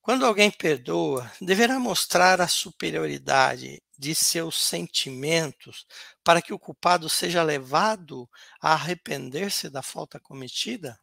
[0.00, 5.86] Quando alguém perdoa, deverá mostrar a superioridade de seus sentimentos
[6.24, 8.28] para que o culpado seja levado
[8.60, 10.98] a arrepender-se da falta cometida?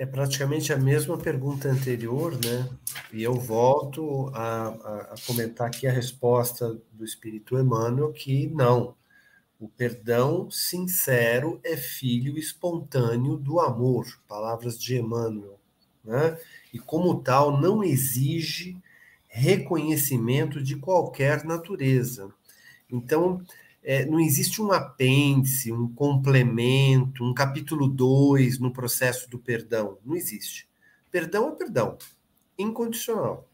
[0.00, 2.70] É praticamente a mesma pergunta anterior, né?
[3.12, 8.94] E eu volto a, a, a comentar aqui a resposta do Espírito Emmanuel que não.
[9.58, 15.60] O perdão sincero é filho espontâneo do amor, palavras de Emmanuel,
[16.02, 16.38] né?
[16.72, 18.78] E como tal não exige
[19.26, 22.32] reconhecimento de qualquer natureza.
[22.90, 23.44] Então,
[23.82, 29.98] é, não existe um apêndice, um complemento, um capítulo 2 no processo do perdão.
[30.04, 30.68] Não existe.
[31.10, 31.98] Perdão é perdão,
[32.58, 33.48] incondicional.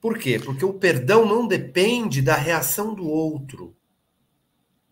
[0.00, 0.38] Por quê?
[0.38, 3.74] Porque o perdão não depende da reação do outro.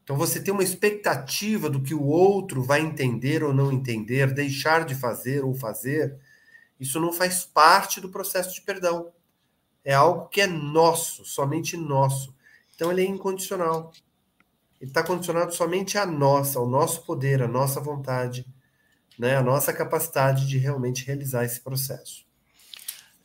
[0.03, 4.85] Então você tem uma expectativa do que o outro vai entender ou não entender, deixar
[4.85, 6.17] de fazer ou fazer.
[6.79, 9.13] Isso não faz parte do processo de perdão.
[9.85, 12.36] É algo que é nosso, somente nosso.
[12.77, 13.91] Então ele é incondicional.
[14.79, 18.47] Ele está condicionado somente a nossa, ao nosso poder, à nossa vontade,
[19.19, 22.27] né, a nossa capacidade de realmente realizar esse processo.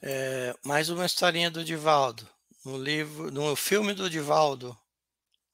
[0.02, 2.28] É, mais uma historinha do Divaldo.
[2.64, 4.76] No livro, no filme do Divaldo,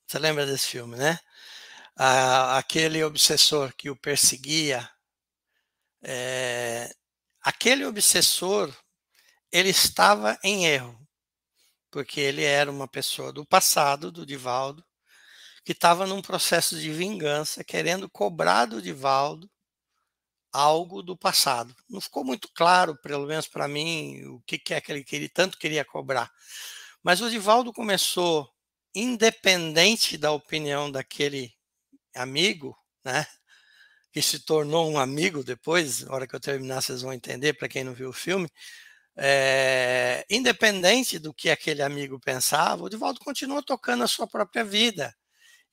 [0.05, 1.19] você lembra desse filme, né?
[1.95, 4.87] Ah, aquele obsessor que o perseguia,
[6.03, 6.93] é,
[7.41, 8.71] aquele obsessor,
[9.51, 11.06] ele estava em erro
[11.91, 14.83] porque ele era uma pessoa do passado, do Divaldo,
[15.63, 19.49] que estava num processo de vingança, querendo cobrar do Divaldo
[20.51, 21.75] algo do passado.
[21.89, 25.57] Não ficou muito claro, pelo menos para mim, o que, que é que ele tanto
[25.57, 26.31] queria cobrar.
[27.03, 28.49] Mas o Divaldo começou,
[28.95, 31.53] independente da opinião daquele
[32.15, 33.25] amigo, né,
[34.11, 37.69] que se tornou um amigo depois, na hora que eu terminar vocês vão entender, para
[37.69, 38.49] quem não viu o filme,
[39.17, 45.13] é, independente do que aquele amigo pensava, o Divaldo continua tocando a sua própria vida.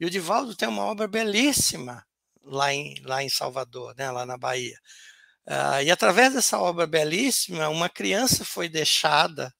[0.00, 2.04] E o Divaldo tem uma obra belíssima
[2.42, 4.78] lá em, lá em Salvador, né, lá na Bahia.
[5.46, 9.54] Uh, e através dessa obra belíssima, uma criança foi deixada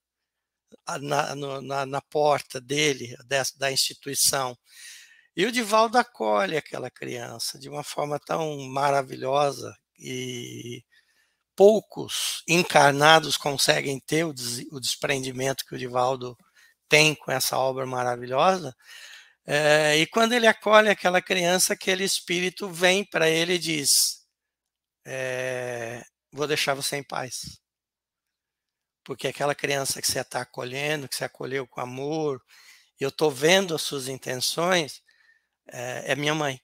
[1.01, 4.57] na, no, na, na porta dele, dessa, da instituição.
[5.35, 10.83] E o Divaldo acolhe aquela criança de uma forma tão maravilhosa e
[11.55, 16.37] poucos encarnados conseguem ter o, des, o desprendimento que o Divaldo
[16.89, 18.75] tem com essa obra maravilhosa.
[19.45, 24.25] É, e quando ele acolhe aquela criança, aquele espírito vem para ele e diz:
[25.05, 27.59] é, Vou deixar você em paz.
[29.03, 32.41] Porque aquela criança que você está acolhendo, que você acolheu com amor,
[32.99, 35.01] eu estou vendo as suas intenções,
[35.71, 36.59] é, é minha mãe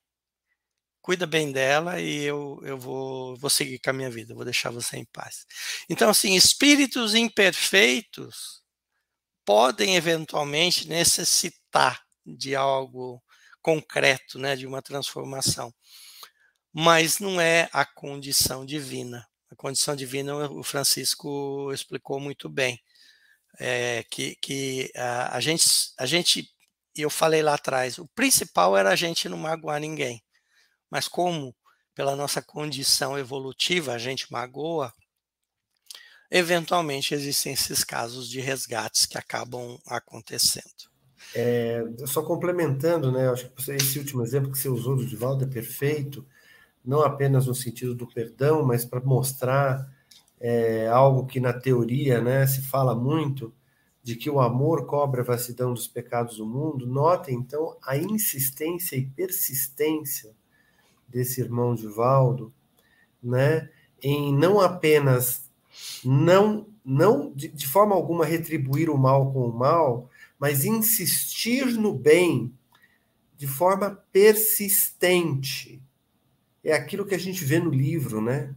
[1.01, 4.69] cuida bem dela e eu, eu vou, vou seguir com a minha vida, vou deixar
[4.69, 5.45] você em paz.
[5.89, 8.61] Então, assim, espíritos imperfeitos
[9.45, 13.21] podem eventualmente necessitar de algo
[13.61, 15.73] concreto, né, de uma transformação,
[16.73, 19.27] mas não é a condição divina.
[19.49, 22.79] A condição divina o Francisco explicou muito bem,
[23.59, 25.65] é, que, que a, a gente,
[25.97, 26.49] a gente,
[26.95, 30.23] eu falei lá atrás, o principal era a gente não magoar ninguém.
[30.91, 31.55] Mas como
[31.95, 34.93] pela nossa condição evolutiva a gente magoa,
[36.29, 40.91] eventualmente existem esses casos de resgates que acabam acontecendo.
[41.33, 43.29] É, só complementando, né?
[43.29, 46.25] Acho que esse último exemplo que você usou do Divaldo é perfeito,
[46.83, 49.89] não apenas no sentido do perdão, mas para mostrar
[50.39, 53.53] é, algo que na teoria, né, se fala muito
[54.03, 56.87] de que o amor cobre a vastidão dos pecados do mundo.
[56.87, 60.35] Notem então a insistência e persistência
[61.11, 62.53] desse irmão Divaldo,
[63.21, 63.69] né,
[64.01, 65.49] em não apenas
[66.03, 70.09] não não de, de forma alguma retribuir o mal com o mal,
[70.39, 72.51] mas insistir no bem
[73.37, 75.79] de forma persistente.
[76.63, 78.55] É aquilo que a gente vê no livro, né?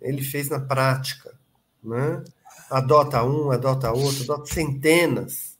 [0.00, 1.38] Ele fez na prática,
[1.82, 2.24] né?
[2.70, 5.58] Adota um, adota outro, adota centenas,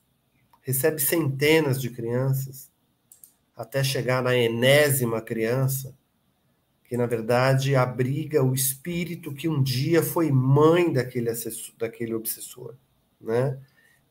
[0.62, 2.70] recebe centenas de crianças
[3.56, 5.96] até chegar na enésima criança,
[6.84, 12.74] que na verdade abriga o espírito que um dia foi mãe daquele, assessor, daquele obsessor,
[13.20, 13.58] né?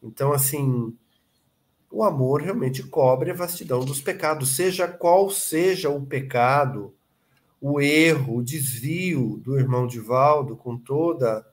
[0.02, 0.96] Então, assim,
[1.90, 6.94] o amor realmente cobre a vastidão dos pecados, seja qual seja o pecado,
[7.62, 11.46] o erro, o desvio do irmão Divaldo, com toda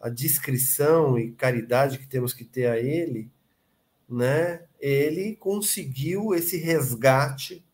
[0.00, 3.30] a discrição e caridade que temos que ter a ele,
[4.10, 4.64] né?
[4.78, 7.64] ele conseguiu esse resgate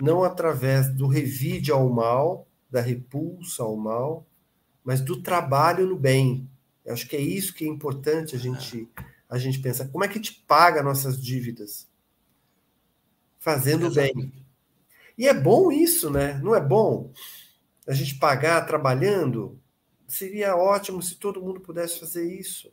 [0.00, 4.26] não através do revide ao mal, da repulsa ao mal,
[4.84, 6.50] mas do trabalho no bem.
[6.84, 8.88] Eu acho que é isso que é importante a gente
[9.28, 9.88] a gente pensar.
[9.88, 11.88] Como é que a gente paga nossas dívidas?
[13.40, 14.32] Fazendo bem.
[15.18, 16.38] E é bom isso, né?
[16.44, 17.12] Não é bom?
[17.86, 19.58] a gente pagar trabalhando,
[20.08, 22.72] seria ótimo se todo mundo pudesse fazer isso.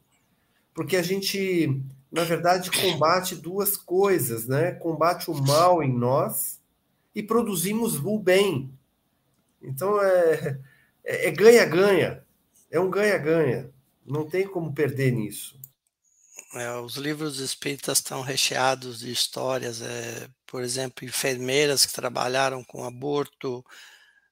[0.73, 1.83] Porque a gente,
[2.13, 4.71] na verdade, combate duas coisas, né?
[4.73, 6.61] Combate o mal em nós
[7.15, 8.71] e produzimos o bem.
[9.59, 9.99] Então
[11.03, 12.23] é ganha-ganha.
[12.69, 13.71] É, é, um ganha-ganha.
[14.05, 15.59] Não tem como perder nisso.
[16.53, 22.83] É, os livros espíritas estão recheados de histórias, é, por exemplo, enfermeiras que trabalharam com
[22.83, 23.65] aborto,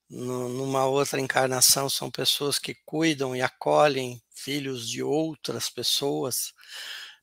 [0.08, 6.54] numa outra encarnação são pessoas que cuidam e acolhem filhos de outras pessoas.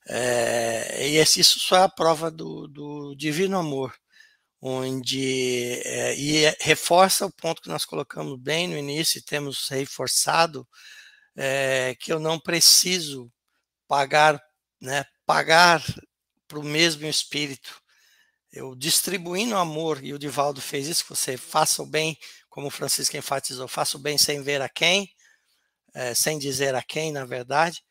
[0.09, 3.95] É, e isso só é a prova do, do divino amor,
[4.61, 10.67] onde é, e reforça o ponto que nós colocamos bem no início e temos reforçado
[11.37, 13.31] é, que eu não preciso
[13.89, 14.41] pagar,
[14.81, 15.83] né, pagar
[16.49, 17.81] para o mesmo espírito.
[18.53, 23.17] Eu distribuindo amor, e o Divaldo fez isso, você faça o bem como o Francisco
[23.17, 25.11] enfatizou, faço bem sem ver a quem,
[25.95, 27.83] é, sem dizer a quem, na verdade.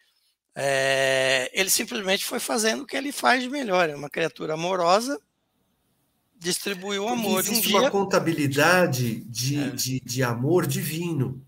[0.60, 3.88] É, ele simplesmente foi fazendo o que ele faz de melhor.
[3.88, 5.22] É uma criatura amorosa,
[6.36, 7.42] distribuiu o amor.
[7.42, 9.70] Existe um uma contabilidade de, é.
[9.70, 11.46] de, de amor divino.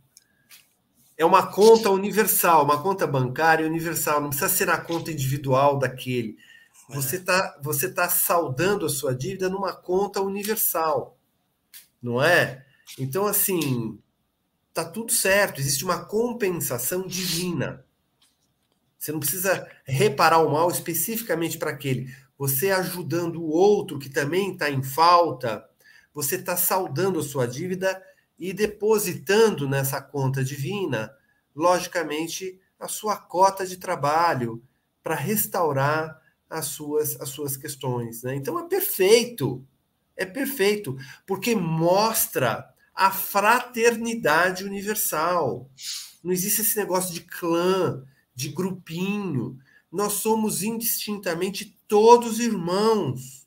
[1.18, 6.38] É uma conta universal, uma conta bancária universal, não precisa ser a conta individual daquele.
[6.90, 11.18] Você está você tá saldando a sua dívida numa conta universal,
[12.02, 12.64] não é?
[12.98, 14.00] Então, assim,
[14.72, 17.84] tá tudo certo, existe uma compensação divina.
[19.00, 22.14] Você não precisa reparar o mal especificamente para aquele.
[22.38, 25.66] Você ajudando o outro que também está em falta,
[26.14, 28.04] você está saldando a sua dívida
[28.38, 31.14] e depositando nessa conta divina,
[31.56, 34.64] logicamente, a sua cota de trabalho
[35.02, 36.20] para restaurar
[36.50, 38.24] as suas, as suas questões.
[38.24, 38.36] Né?
[38.36, 39.66] Então é perfeito,
[40.16, 45.70] é perfeito, porque mostra a fraternidade universal.
[46.22, 48.04] Não existe esse negócio de clã,
[48.40, 49.60] de grupinho.
[49.92, 53.46] Nós somos indistintamente todos irmãos.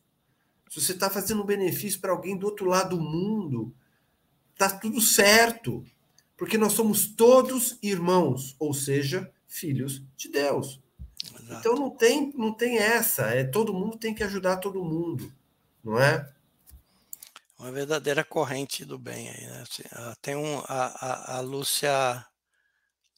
[0.69, 3.75] Se você está fazendo um benefício para alguém do outro lado do mundo,
[4.53, 5.83] está tudo certo.
[6.37, 10.79] Porque nós somos todos irmãos, ou seja, filhos de Deus.
[11.25, 11.55] Exato.
[11.59, 13.29] Então não tem, não tem essa.
[13.29, 15.33] É todo mundo tem que ajudar todo mundo,
[15.83, 16.31] não é?
[17.59, 19.63] uma verdadeira corrente do bem aí, né?
[19.63, 19.85] Assim,
[20.21, 22.27] tem um a, a, a Lúcia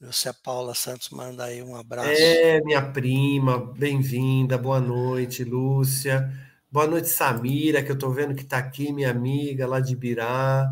[0.04, 2.10] Lúcia Paula Santos manda aí um abraço.
[2.10, 6.30] É, minha prima, bem-vinda, boa noite, Lúcia.
[6.70, 10.70] Boa noite, Samira, que eu estou vendo que está aqui, minha amiga lá de Birá.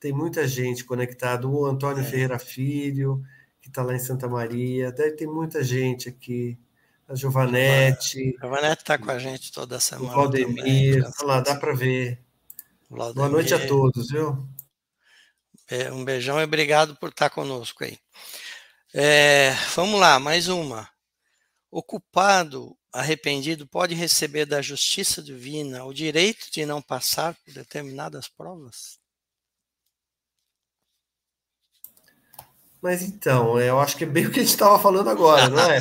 [0.00, 1.46] Tem muita gente conectada.
[1.46, 2.04] O Antônio é.
[2.04, 3.22] Ferreira Filho,
[3.60, 4.90] que está lá em Santa Maria.
[4.90, 6.58] Deve ter muita gente aqui.
[7.08, 8.36] A Giovanete.
[8.40, 10.10] A Giovanete está com a gente toda semana.
[10.10, 11.04] O Valdemir.
[11.20, 12.18] Olha lá, dá para ver.
[12.90, 14.44] Boa noite a todos, viu?
[15.70, 17.96] É, um beijão e obrigado por estar conosco aí.
[18.94, 20.88] É, vamos lá, mais uma.
[21.70, 28.28] O culpado arrependido pode receber da justiça divina o direito de não passar por determinadas
[28.28, 29.00] provas?
[32.82, 35.58] Mas então, eu acho que é bem o que a gente estava falando agora, não
[35.58, 35.78] é?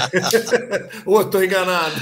[1.03, 1.95] Ou eu estou enganado?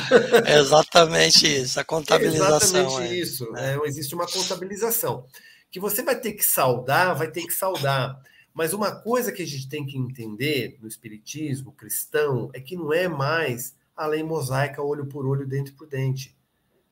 [0.46, 2.54] É exatamente isso, a contabilização.
[2.54, 3.16] É exatamente é.
[3.16, 3.58] isso.
[3.58, 3.76] É.
[3.76, 5.26] É, existe uma contabilização.
[5.72, 8.22] Que você vai ter que saudar, vai ter que saudar.
[8.54, 12.92] Mas uma coisa que a gente tem que entender no espiritismo cristão é que não
[12.92, 16.38] é mais a lei mosaica olho por olho, dente por dente.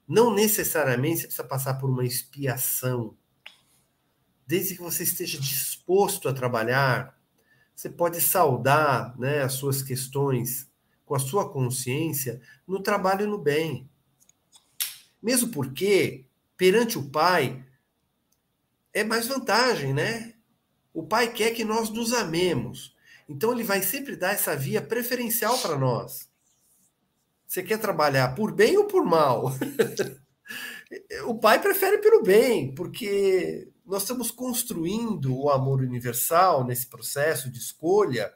[0.08, 3.18] Não necessariamente você precisa passar por uma expiação.
[4.46, 7.18] Desde que você esteja disposto a trabalhar,
[7.76, 10.70] você pode saudar né, as suas questões
[11.06, 13.90] com a sua consciência no trabalho e no bem.
[15.22, 17.66] Mesmo porque, perante o Pai,
[18.94, 20.34] é mais vantagem, né?
[20.98, 22.96] O Pai quer que nós nos amemos.
[23.30, 26.28] Então, ele vai sempre dar essa via preferencial para nós.
[27.46, 29.54] Você quer trabalhar por bem ou por mal?
[31.28, 37.60] o Pai prefere pelo bem, porque nós estamos construindo o amor universal nesse processo de
[37.60, 38.34] escolha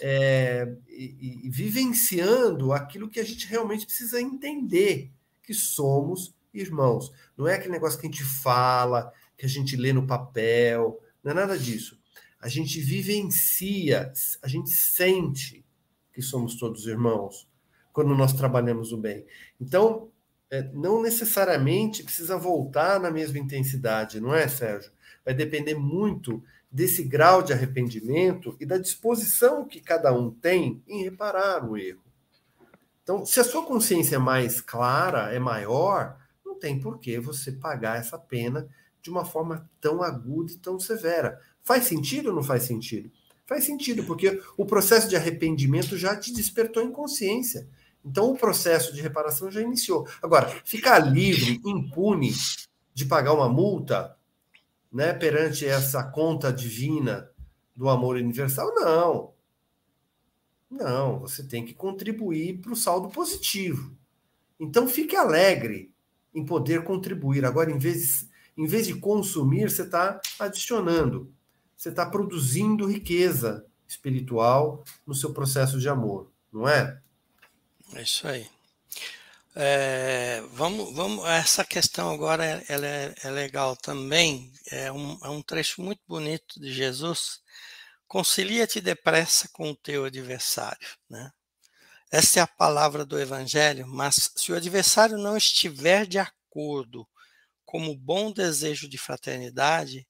[0.00, 5.12] é, e, e, vivenciando aquilo que a gente realmente precisa entender,
[5.42, 7.12] que somos irmãos.
[7.36, 10.98] Não é aquele negócio que a gente fala, que a gente lê no papel,
[11.28, 11.98] não é nada disso.
[12.40, 14.10] A gente vivencia,
[14.40, 15.64] a gente sente
[16.12, 17.46] que somos todos irmãos
[17.92, 19.26] quando nós trabalhamos o bem.
[19.60, 20.08] Então,
[20.50, 24.90] é, não necessariamente precisa voltar na mesma intensidade, não é, Sérgio?
[25.24, 31.02] Vai depender muito desse grau de arrependimento e da disposição que cada um tem em
[31.02, 32.02] reparar o erro.
[33.02, 37.52] Então, se a sua consciência é mais clara, é maior, não tem por que você
[37.52, 38.68] pagar essa pena
[39.02, 41.40] de uma forma tão aguda e tão severa.
[41.62, 43.10] Faz sentido ou não faz sentido?
[43.46, 47.68] Faz sentido, porque o processo de arrependimento já te despertou em consciência.
[48.04, 50.06] Então o processo de reparação já iniciou.
[50.22, 52.32] Agora, ficar livre, impune
[52.94, 54.16] de pagar uma multa,
[54.92, 57.30] né, perante essa conta divina
[57.74, 59.32] do amor universal, não.
[60.70, 63.96] Não, você tem que contribuir para o saldo positivo.
[64.60, 65.92] Então fique alegre
[66.34, 67.44] em poder contribuir.
[67.44, 68.27] Agora, em vez
[68.58, 71.32] em vez de consumir, você está adicionando
[71.78, 77.00] você está produzindo riqueza espiritual no seu processo de amor, não é?
[77.94, 78.50] É isso aí.
[79.54, 84.52] É, vamos, vamos, essa questão agora ela é, é legal também.
[84.72, 87.40] É um, é um trecho muito bonito de Jesus.
[88.08, 91.30] Concilia-te depressa com o teu adversário, né?
[92.10, 97.06] Essa é a palavra do Evangelho, mas se o adversário não estiver de acordo
[97.68, 100.08] com o bom desejo de fraternidade,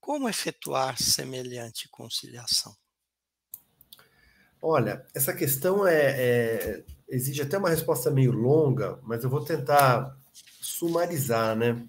[0.00, 2.74] como efetuar semelhante conciliação?
[4.60, 10.18] Olha, essa questão é, é, exige até uma resposta meio longa, mas eu vou tentar
[10.60, 11.80] sumarizar, né?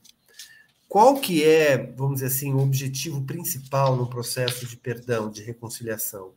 [0.88, 6.36] Qual que é, vamos dizer assim, o objetivo principal no processo de perdão, de reconciliação?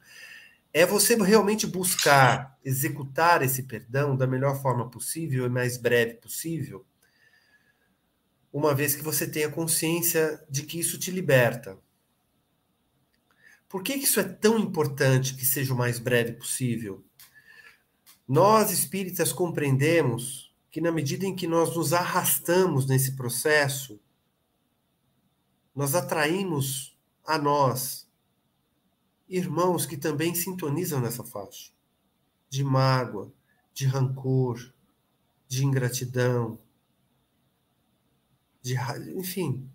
[0.73, 6.87] É você realmente buscar executar esse perdão da melhor forma possível e mais breve possível,
[8.53, 11.79] uma vez que você tenha consciência de que isso te liberta.
[13.69, 17.05] Por que isso é tão importante que seja o mais breve possível?
[18.27, 24.01] Nós espíritas compreendemos que, na medida em que nós nos arrastamos nesse processo,
[25.75, 28.09] nós atraímos a nós
[29.29, 31.71] irmãos que também sintonizam nessa faixa
[32.49, 33.33] de mágoa,
[33.73, 34.73] de rancor,
[35.47, 36.59] de ingratidão,
[38.63, 38.77] de,
[39.17, 39.69] enfim,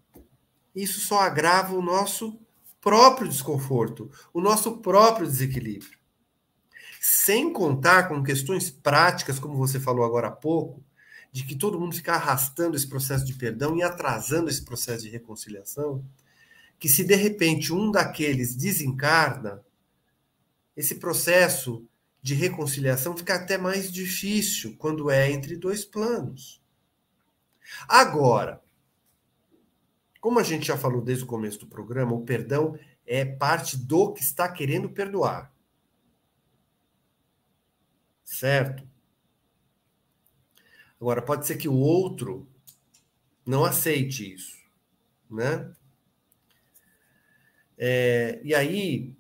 [0.76, 2.40] isso só agrava o nosso
[2.82, 5.98] próprio desconforto, o nosso próprio desequilíbrio.
[7.02, 10.84] Sem contar com questões práticas, como você falou agora há pouco,
[11.32, 15.10] de que todo mundo fica arrastando esse processo de perdão e atrasando esse processo de
[15.10, 16.04] reconciliação,
[16.80, 19.64] que se de repente um daqueles desencarna,
[20.76, 21.88] esse processo
[22.22, 26.62] de reconciliação fica até mais difícil quando é entre dois planos.
[27.88, 28.62] Agora,
[30.26, 34.12] como a gente já falou desde o começo do programa, o perdão é parte do
[34.12, 35.54] que está querendo perdoar.
[38.24, 38.84] Certo?
[41.00, 42.50] Agora, pode ser que o outro
[43.46, 44.58] não aceite isso,
[45.30, 45.72] né?
[47.78, 49.16] É, e aí,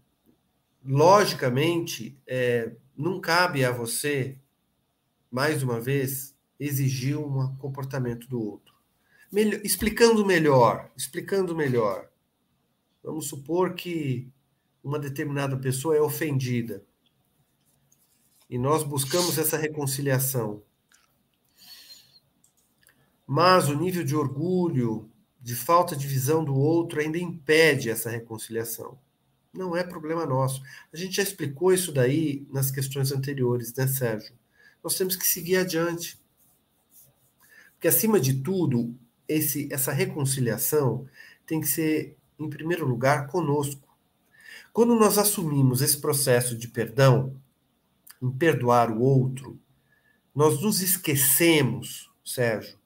[0.83, 4.39] logicamente, é, não cabe a você,
[5.29, 8.74] mais uma vez, exigir um comportamento do outro.
[9.35, 12.09] Melhor, explicando melhor, explicando melhor.
[13.03, 14.31] Vamos supor que
[14.81, 16.81] uma determinada pessoa é ofendida
[18.49, 20.63] e nós buscamos essa reconciliação.
[23.27, 25.11] Mas o nível de orgulho,
[25.41, 28.97] de falta de visão do outro ainda impede essa reconciliação.
[29.53, 30.63] Não é problema nosso.
[30.93, 34.33] A gente já explicou isso daí nas questões anteriores, né, Sérgio?
[34.81, 36.17] Nós temos que seguir adiante.
[37.73, 38.97] Porque, acima de tudo,
[39.27, 41.07] esse, essa reconciliação
[41.45, 43.87] tem que ser, em primeiro lugar, conosco.
[44.73, 47.35] Quando nós assumimos esse processo de perdão,
[48.21, 49.59] em perdoar o outro,
[50.33, 52.77] nós nos esquecemos, Sérgio,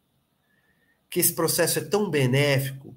[1.10, 2.96] que esse processo é tão benéfico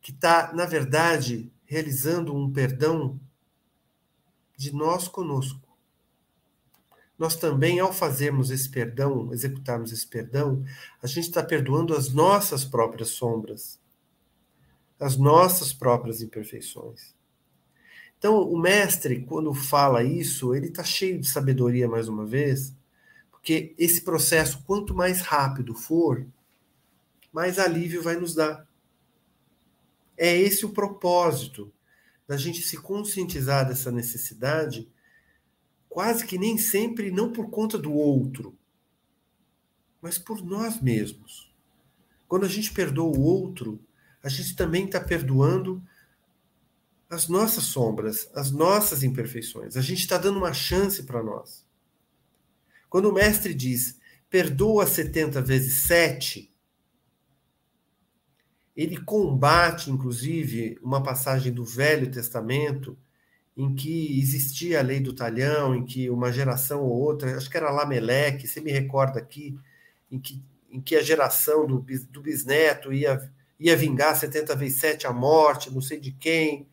[0.00, 3.18] que está, na verdade, realizando um perdão
[4.56, 5.67] de nós conosco
[7.18, 10.64] nós também, ao fazermos esse perdão, executarmos esse perdão,
[11.02, 13.80] a gente está perdoando as nossas próprias sombras,
[15.00, 17.14] as nossas próprias imperfeições.
[18.16, 22.74] Então, o mestre, quando fala isso, ele está cheio de sabedoria mais uma vez,
[23.30, 26.24] porque esse processo, quanto mais rápido for,
[27.32, 28.66] mais alívio vai nos dar.
[30.16, 31.72] É esse o propósito
[32.26, 34.88] da gente se conscientizar dessa necessidade
[35.98, 38.56] quase que nem sempre não por conta do outro,
[40.00, 41.52] mas por nós mesmos.
[42.28, 43.84] Quando a gente perdoa o outro,
[44.22, 45.82] a gente também está perdoando
[47.10, 49.76] as nossas sombras, as nossas imperfeições.
[49.76, 51.66] A gente está dando uma chance para nós.
[52.88, 53.98] Quando o mestre diz
[54.30, 56.54] perdoa 70 vezes 7,
[58.76, 62.96] ele combate, inclusive, uma passagem do Velho Testamento
[63.58, 67.56] em que existia a lei do talhão, em que uma geração ou outra, acho que
[67.56, 69.58] era Lameleque, você me recorda aqui,
[70.08, 70.40] em que,
[70.70, 73.20] em que a geração do, do bisneto ia,
[73.58, 76.68] ia vingar 70 vezes 7 a morte, não sei de quem.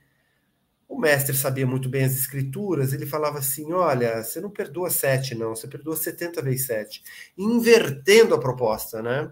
[0.88, 5.34] O mestre sabia muito bem as escrituras, ele falava assim: olha, você não perdoa sete,
[5.34, 7.04] não, você perdoa 70 vezes sete.
[7.36, 9.32] Invertendo a proposta, né?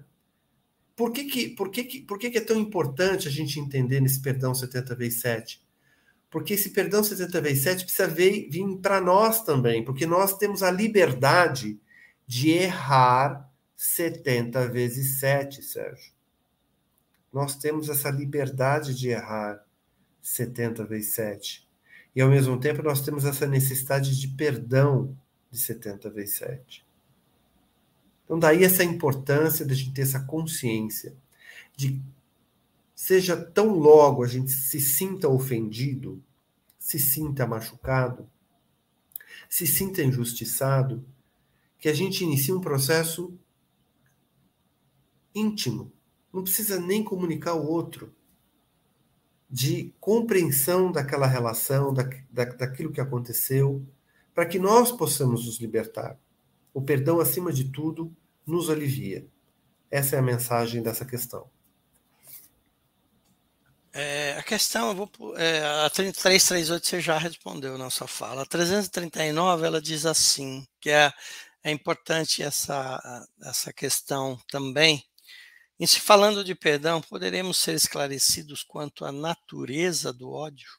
[0.95, 4.01] Por que, que, por que, que, por que, que é tão importante a gente entender
[4.01, 5.63] nesse perdão 70 vezes 7?
[6.33, 10.63] Porque esse perdão 70 vezes 7 precisa vir, vir para nós também, porque nós temos
[10.63, 11.79] a liberdade
[12.25, 16.11] de errar 70 vezes 7, Sérgio.
[17.31, 19.63] Nós temos essa liberdade de errar
[20.23, 21.69] 70 vezes 7.
[22.15, 25.15] E ao mesmo tempo nós temos essa necessidade de perdão
[25.51, 26.83] de 70 vezes 7.
[28.25, 31.15] Então, daí essa importância de a gente ter essa consciência
[31.77, 32.01] de
[33.03, 36.23] seja tão logo a gente se sinta ofendido,
[36.79, 38.29] se sinta machucado,
[39.49, 41.05] se sinta injustiçado,
[41.77, 43.37] que a gente inicie um processo
[45.35, 45.91] íntimo,
[46.31, 48.15] não precisa nem comunicar o outro,
[49.49, 53.85] de compreensão daquela relação, da, da, daquilo que aconteceu,
[54.33, 56.17] para que nós possamos nos libertar.
[56.73, 58.15] O perdão, acima de tudo,
[58.47, 59.27] nos alivia.
[59.91, 61.51] Essa é a mensagem dessa questão.
[63.95, 68.41] É, a questão, eu vou, é, a 3338 você já respondeu na sua fala.
[68.41, 71.13] A 339 ela diz assim, que é,
[71.63, 75.03] é importante essa, essa questão também.
[75.79, 80.69] Em se falando de perdão, poderemos ser esclarecidos quanto à natureza do ódio?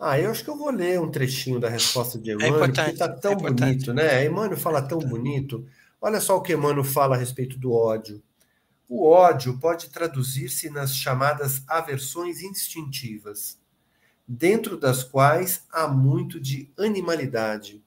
[0.00, 2.66] Ah, eu acho que eu vou ler um trechinho da resposta de é Emmanuel, é
[2.66, 4.24] porque está tão é bonito, né?
[4.24, 5.64] Emmanuel fala tão bonito.
[6.00, 8.20] Olha só o que Emmanuel fala a respeito do ódio.
[8.88, 13.58] O ódio pode traduzir-se nas chamadas aversões instintivas,
[14.28, 17.82] dentro das quais há muito de animalidade,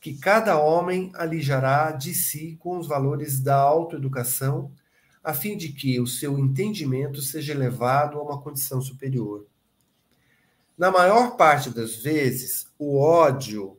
[0.00, 4.72] que cada homem alijará de si com os valores da autoeducação,
[5.22, 9.46] a fim de que o seu entendimento seja elevado a uma condição superior.
[10.76, 13.78] Na maior parte das vezes, o ódio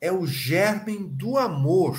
[0.00, 1.96] é o germe do amor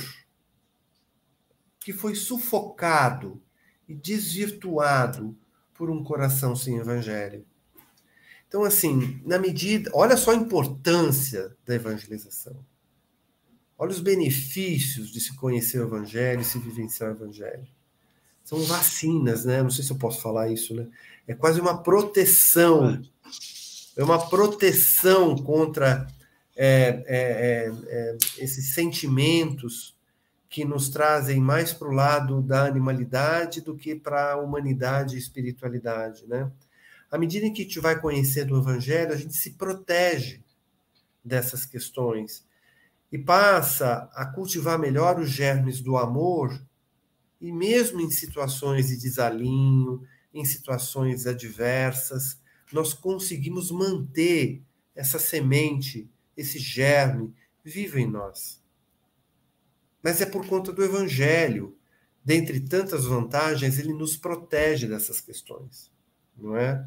[1.80, 3.42] que foi sufocado
[3.88, 5.36] e desvirtuado
[5.74, 7.46] por um coração sem evangelho.
[8.48, 9.92] Então, assim, na medida.
[9.94, 12.66] Olha só a importância da evangelização.
[13.78, 17.68] Olha os benefícios de se conhecer o evangelho, se vivenciar o evangelho.
[18.44, 19.62] São vacinas, né?
[19.62, 20.88] Não sei se eu posso falar isso, né?
[21.28, 23.00] É quase uma proteção
[24.00, 26.08] é uma proteção contra
[26.56, 29.94] é, é, é, é, esses sentimentos
[30.50, 35.20] que nos trazem mais para o lado da animalidade do que para a humanidade e
[35.20, 36.52] espiritualidade, né?
[37.12, 40.44] À medida que a gente vai conhecendo o Evangelho, a gente se protege
[41.24, 42.46] dessas questões
[43.12, 46.60] e passa a cultivar melhor os germes do amor,
[47.42, 52.40] e mesmo em situações de desalinho, em situações adversas,
[52.72, 54.62] nós conseguimos manter
[54.96, 57.34] essa semente, esse germe
[57.64, 58.59] vivo em nós.
[60.02, 61.76] Mas é por conta do Evangelho.
[62.24, 65.92] Dentre tantas vantagens, ele nos protege dessas questões,
[66.38, 66.86] não é?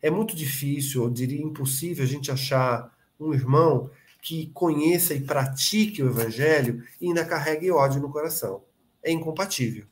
[0.00, 3.90] É muito difícil, eu diria impossível, a gente achar um irmão
[4.20, 8.64] que conheça e pratique o Evangelho e ainda carregue ódio no coração.
[9.02, 9.84] É incompatível.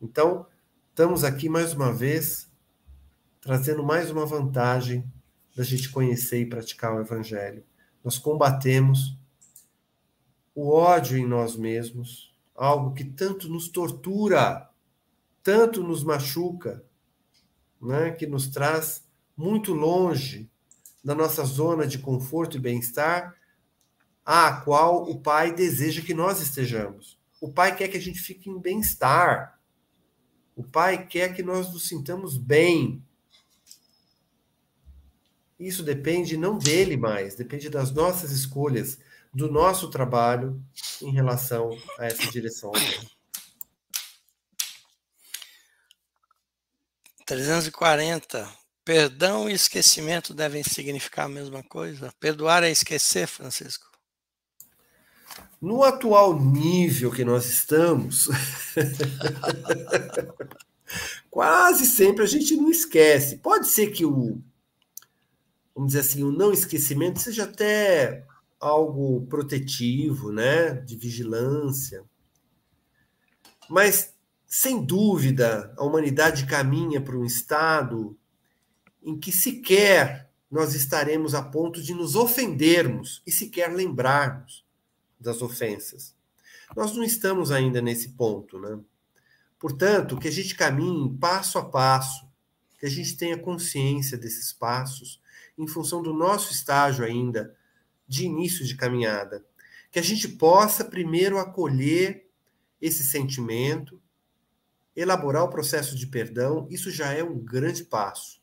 [0.00, 0.46] Então,
[0.90, 2.48] estamos aqui mais uma vez
[3.40, 5.04] trazendo mais uma vantagem
[5.56, 7.64] da gente conhecer e praticar o Evangelho.
[8.04, 9.16] Nós combatemos
[10.56, 14.70] o ódio em nós mesmos, algo que tanto nos tortura,
[15.42, 16.82] tanto nos machuca,
[17.80, 18.12] né?
[18.12, 19.04] que nos traz
[19.36, 20.50] muito longe
[21.04, 23.36] da nossa zona de conforto e bem-estar,
[24.24, 27.18] a qual o Pai deseja que nós estejamos.
[27.38, 29.60] O Pai quer que a gente fique em bem-estar.
[30.56, 33.04] O Pai quer que nós nos sintamos bem,
[35.60, 38.98] isso depende não dele mais, depende das nossas escolhas,
[39.36, 40.58] do nosso trabalho
[41.02, 41.68] em relação
[41.98, 42.72] a essa direção.
[47.26, 48.48] 340.
[48.82, 52.14] Perdão e esquecimento devem significar a mesma coisa?
[52.18, 53.84] Perdoar é esquecer, Francisco?
[55.60, 58.30] No atual nível que nós estamos,
[61.28, 63.36] quase sempre a gente não esquece.
[63.36, 64.40] Pode ser que o
[65.74, 68.25] vamos dizer assim, o não esquecimento seja até
[68.60, 72.04] algo protetivo, né, de vigilância.
[73.68, 74.14] Mas,
[74.46, 78.16] sem dúvida, a humanidade caminha para um estado
[79.02, 84.64] em que sequer nós estaremos a ponto de nos ofendermos e sequer lembrarmos
[85.18, 86.14] das ofensas.
[86.74, 88.78] Nós não estamos ainda nesse ponto, né?
[89.58, 92.26] Portanto, que a gente caminhe passo a passo,
[92.78, 95.20] que a gente tenha consciência desses passos
[95.58, 97.56] em função do nosso estágio ainda
[98.06, 99.44] de início de caminhada.
[99.90, 102.28] Que a gente possa primeiro acolher
[102.80, 104.00] esse sentimento,
[104.94, 108.40] elaborar o processo de perdão, isso já é um grande passo.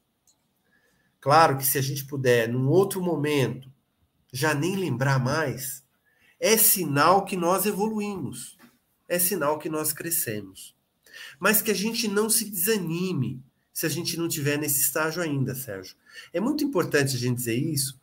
[1.20, 3.72] Claro que se a gente puder, num outro momento,
[4.32, 5.84] já nem lembrar mais,
[6.40, 8.58] é sinal que nós evoluímos,
[9.08, 10.76] é sinal que nós crescemos.
[11.40, 13.42] Mas que a gente não se desanime
[13.72, 15.96] se a gente não tiver nesse estágio ainda, Sérgio.
[16.32, 18.00] É muito importante a gente dizer isso,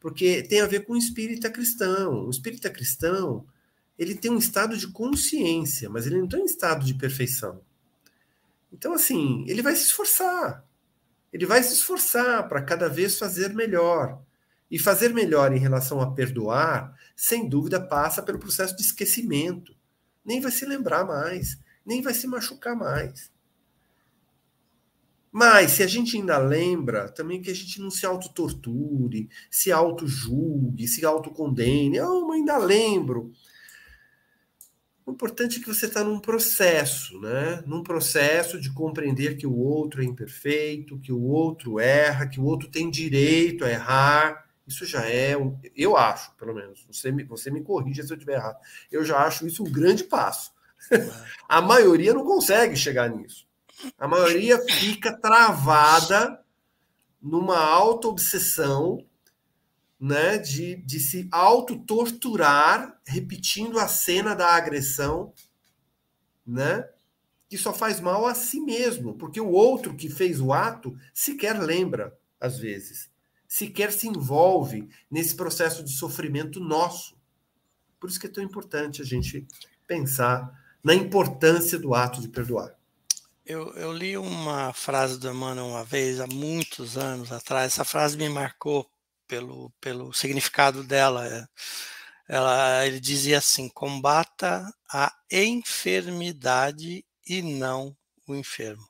[0.00, 2.26] porque tem a ver com o espírita cristão.
[2.26, 3.46] O espírita cristão,
[3.98, 7.60] ele tem um estado de consciência, mas ele não tem um estado de perfeição.
[8.72, 10.64] Então, assim, ele vai se esforçar.
[11.32, 14.20] Ele vai se esforçar para cada vez fazer melhor.
[14.70, 19.76] E fazer melhor em relação a perdoar, sem dúvida, passa pelo processo de esquecimento.
[20.24, 23.30] Nem vai se lembrar mais, nem vai se machucar mais.
[25.32, 30.88] Mas se a gente ainda lembra, também que a gente não se autotorture, se auto-julgue,
[30.88, 31.96] se autocondene.
[31.96, 33.32] Eu ainda lembro.
[35.06, 37.62] O importante é que você está num processo, né?
[37.66, 42.44] Num processo de compreender que o outro é imperfeito, que o outro erra, que o
[42.44, 44.46] outro tem direito a errar.
[44.66, 45.34] Isso já é,
[45.76, 46.84] eu acho, pelo menos.
[46.88, 48.58] Você me, você me corrija se eu estiver errado.
[48.90, 50.52] Eu já acho isso um grande passo.
[51.48, 53.49] a maioria não consegue chegar nisso.
[53.98, 56.42] A maioria fica travada
[57.20, 59.04] numa auto-obsessão
[60.00, 65.34] né, de, de se auto-torturar, repetindo a cena da agressão,
[66.46, 66.88] né,
[67.48, 71.60] que só faz mal a si mesmo, porque o outro que fez o ato sequer
[71.60, 73.10] lembra, às vezes,
[73.46, 77.18] sequer se envolve nesse processo de sofrimento nosso.
[77.98, 79.46] Por isso que é tão importante a gente
[79.86, 80.50] pensar
[80.82, 82.74] na importância do ato de perdoar.
[83.50, 87.72] Eu, eu li uma frase do Emmanuel uma vez, há muitos anos atrás.
[87.72, 88.88] Essa frase me marcou
[89.26, 91.48] pelo, pelo significado dela.
[92.28, 98.86] Ela, ele dizia assim: combata a enfermidade e não o enfermo.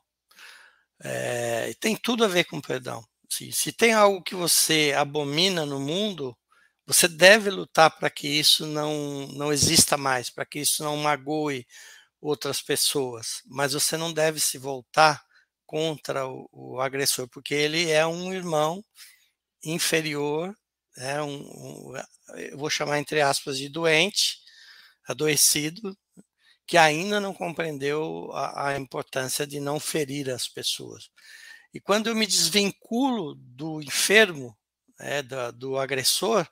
[1.02, 3.02] É, tem tudo a ver com perdão.
[3.30, 6.36] Se, se tem algo que você abomina no mundo,
[6.86, 11.66] você deve lutar para que isso não, não exista mais, para que isso não magoe
[12.20, 15.24] outras pessoas, mas você não deve se voltar
[15.66, 18.84] contra o, o agressor, porque ele é um irmão
[19.64, 20.54] inferior,
[20.96, 21.94] é um, um,
[22.36, 24.38] eu vou chamar entre aspas de doente,
[25.06, 25.96] adoecido,
[26.66, 31.10] que ainda não compreendeu a, a importância de não ferir as pessoas.
[31.72, 34.56] E quando eu me desvinculo do enfermo,
[34.98, 36.46] né, do, do agressor,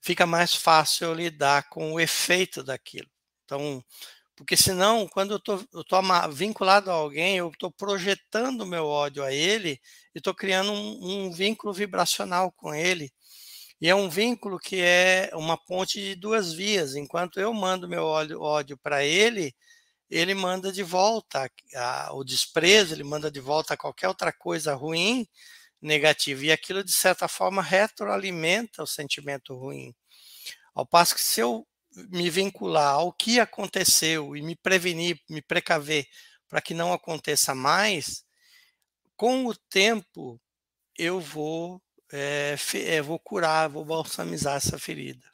[0.00, 3.08] fica mais fácil lidar com o efeito daquilo.
[3.44, 3.84] Então,
[4.36, 5.36] porque senão, quando eu
[5.80, 9.80] estou vinculado a alguém, eu estou projetando o meu ódio a ele
[10.14, 13.10] e estou criando um, um, vínculo vibracional com ele.
[13.80, 16.94] E é um vínculo que é uma ponte de duas vias.
[16.94, 19.54] Enquanto eu mando meu ódio, para ele,
[20.10, 25.26] ele manda de volta a, o desprezo, ele manda de volta qualquer outra coisa ruim,
[25.80, 26.44] negativa.
[26.44, 29.94] E aquilo, de certa forma, retroalimenta o sentimento ruim.
[30.74, 31.66] Ao passo que se eu
[32.10, 36.06] me vincular ao que aconteceu e me prevenir, me precaver
[36.48, 38.24] para que não aconteça mais,
[39.16, 40.40] com o tempo
[40.98, 41.82] eu vou,
[42.12, 45.26] é, é, vou curar, vou balsamizar essa ferida.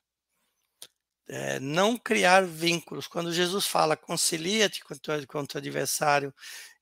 [1.28, 3.06] É, não criar vínculos.
[3.06, 4.98] Quando Jesus fala concilia-te com, o
[5.46, 6.34] teu adversário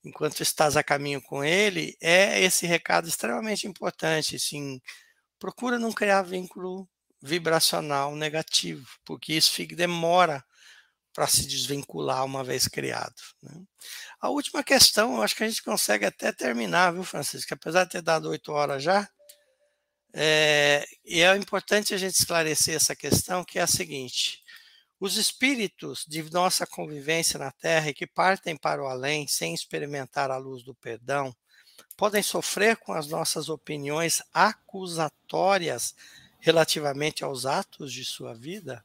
[0.04, 4.36] enquanto estás a caminho com ele, é esse recado extremamente importante.
[4.36, 4.80] Assim,
[5.38, 6.88] procura não criar vínculo
[7.22, 10.44] vibracional negativo, porque isso fica, demora
[11.12, 13.14] para se desvincular uma vez criado.
[13.42, 13.62] Né?
[14.20, 17.52] A última questão, eu acho que a gente consegue até terminar, viu, Francisco?
[17.52, 19.08] Apesar de ter dado oito horas já,
[20.12, 24.42] é, e é importante a gente esclarecer essa questão, que é a seguinte:
[24.98, 30.30] os espíritos de nossa convivência na Terra e que partem para o além sem experimentar
[30.30, 31.34] a luz do perdão,
[31.96, 35.94] podem sofrer com as nossas opiniões acusatórias
[36.40, 38.84] relativamente aos atos de sua vida?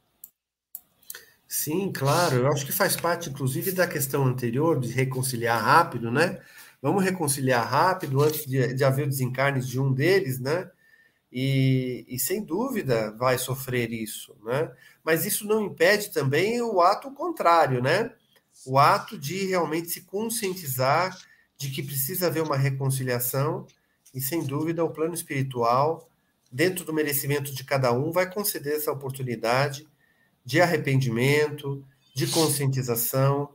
[1.48, 2.36] Sim, claro.
[2.36, 6.40] Eu acho que faz parte, inclusive, da questão anterior de reconciliar rápido, né?
[6.82, 10.70] Vamos reconciliar rápido antes de, de haver o desencarne de um deles, né?
[11.32, 14.70] E, e, sem dúvida vai sofrer isso, né?
[15.04, 18.12] Mas isso não impede também o ato contrário, né?
[18.64, 21.16] O ato de realmente se conscientizar
[21.56, 23.66] de que precisa haver uma reconciliação
[24.14, 26.08] e sem dúvida o plano espiritual
[26.50, 29.86] dentro do merecimento de cada um, vai conceder essa oportunidade
[30.44, 31.84] de arrependimento,
[32.14, 33.50] de conscientização,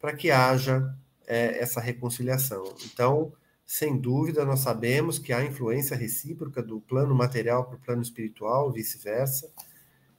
[0.00, 0.94] para que haja
[1.26, 2.74] é, essa reconciliação.
[2.84, 3.32] Então,
[3.64, 8.70] sem dúvida, nós sabemos que há influência recíproca do plano material para o plano espiritual,
[8.72, 9.50] vice-versa,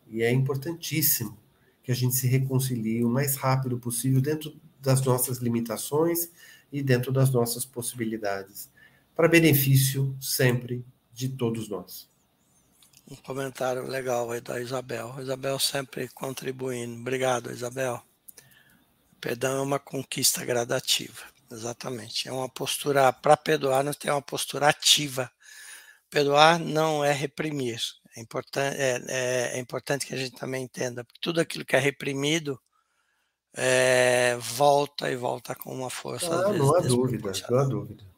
[0.07, 1.37] e é importantíssimo
[1.83, 6.29] que a gente se reconcilie o mais rápido possível dentro das nossas limitações
[6.71, 8.69] e dentro das nossas possibilidades,
[9.15, 12.12] para benefício sempre de todos nós.
[13.09, 15.15] Um comentário legal aí da Isabel.
[15.19, 16.99] Isabel sempre contribuindo.
[16.99, 18.01] Obrigado, Isabel.
[19.19, 21.21] Perdão é uma conquista gradativa.
[21.51, 22.27] Exatamente.
[22.27, 25.31] É uma postura, para perdoar, nós temos uma postura ativa.
[26.09, 27.79] Perdoar não é reprimir.
[28.15, 31.03] É, é, é, é importante que a gente também entenda.
[31.03, 32.59] Porque tudo aquilo que é reprimido
[33.55, 36.27] é, volta e volta com uma força.
[36.27, 38.12] Ah, não há dúvida, não há dúvida.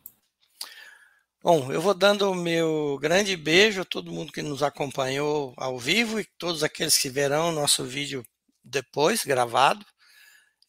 [1.46, 5.78] Bom, eu vou dando o meu grande beijo a todo mundo que nos acompanhou ao
[5.78, 8.26] vivo e todos aqueles que verão nosso vídeo
[8.64, 9.86] depois, gravado.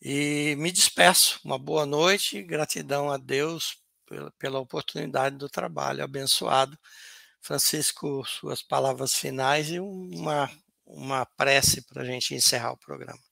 [0.02, 1.40] E me despeço.
[1.42, 6.78] Uma boa noite, gratidão a Deus pela, pela oportunidade do trabalho abençoado.
[7.40, 10.50] Francisco, suas palavras finais e uma,
[10.84, 13.25] uma prece para a gente encerrar o programa.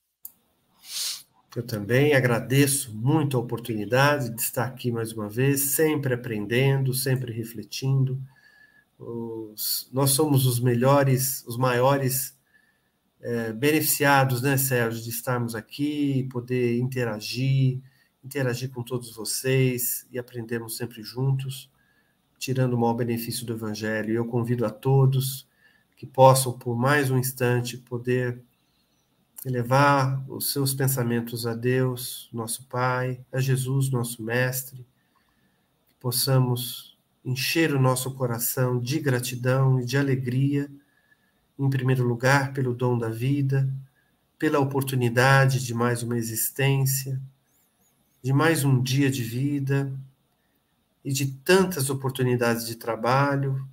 [1.57, 7.32] Eu também agradeço muito a oportunidade de estar aqui mais uma vez, sempre aprendendo, sempre
[7.32, 8.20] refletindo.
[8.98, 12.36] Os, nós somos os melhores, os maiores
[13.20, 17.80] é, beneficiados, né, Sérgio, de estarmos aqui, poder interagir,
[18.24, 21.70] interagir com todos vocês e aprendermos sempre juntos,
[22.36, 24.12] tirando o maior benefício do Evangelho.
[24.12, 25.46] Eu convido a todos
[25.96, 28.42] que possam, por mais um instante, poder
[29.45, 34.86] elevar os seus pensamentos a Deus, nosso Pai, a Jesus, nosso Mestre,
[35.86, 40.70] que possamos encher o nosso coração de gratidão e de alegria,
[41.59, 43.68] em primeiro lugar, pelo dom da vida,
[44.38, 47.20] pela oportunidade de mais uma existência,
[48.22, 49.92] de mais um dia de vida
[51.05, 53.66] e de tantas oportunidades de trabalho,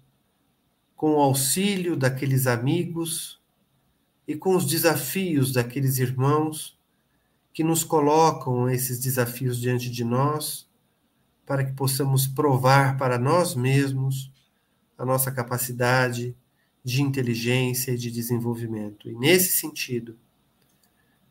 [0.95, 3.40] com o auxílio daqueles amigos
[4.31, 6.79] e com os desafios daqueles irmãos
[7.53, 10.69] que nos colocam esses desafios diante de nós,
[11.45, 14.31] para que possamos provar para nós mesmos
[14.97, 16.33] a nossa capacidade
[16.81, 19.09] de inteligência e de desenvolvimento.
[19.09, 20.17] E nesse sentido,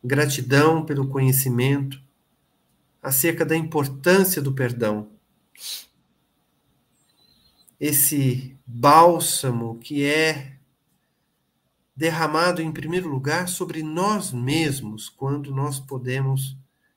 [0.05, 2.03] gratidão pelo conhecimento
[3.03, 5.09] acerca da importância do perdão.
[7.80, 10.59] Esse bálsamo que é
[12.01, 16.57] derramado em primeiro lugar sobre nós mesmos quando nós podemos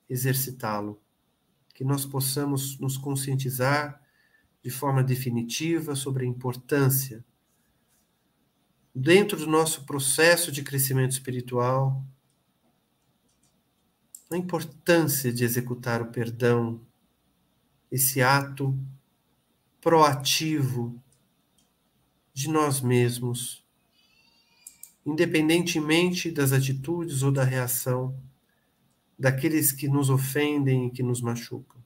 [0.09, 0.97] exercitá-lo.
[1.73, 4.01] Que nós possamos nos conscientizar
[4.63, 7.21] de forma definitiva sobre a importância,
[8.95, 12.01] dentro do nosso processo de crescimento espiritual,
[14.31, 16.79] a importância de executar o perdão,
[17.91, 18.73] esse ato
[19.81, 20.97] proativo
[22.33, 23.62] de nós mesmos
[25.05, 28.17] independentemente das atitudes ou da reação
[29.17, 31.81] daqueles que nos ofendem e que nos machucam.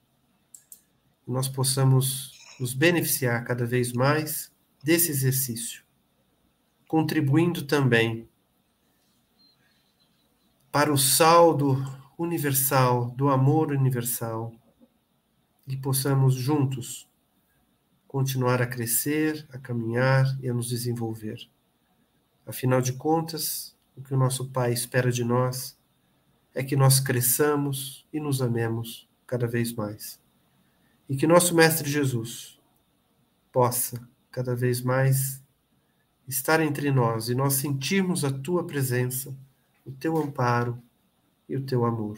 [1.27, 4.51] Nós possamos nos beneficiar cada vez mais
[4.83, 5.83] desse exercício,
[6.87, 8.27] contribuindo também
[10.71, 11.77] para o saldo
[12.17, 14.53] universal, do amor universal,
[15.67, 17.07] e possamos juntos
[18.07, 21.37] continuar a crescer, a caminhar e a nos desenvolver.
[22.47, 25.77] Afinal de contas, o que o nosso Pai espera de nós
[26.55, 30.17] é que nós cresçamos e nos amemos cada vez mais.
[31.09, 32.57] E que nosso Mestre Jesus
[33.51, 35.43] possa cada vez mais
[36.25, 39.35] estar entre nós e nós sentirmos a tua presença,
[39.85, 40.81] o teu amparo
[41.49, 42.17] e o teu amor.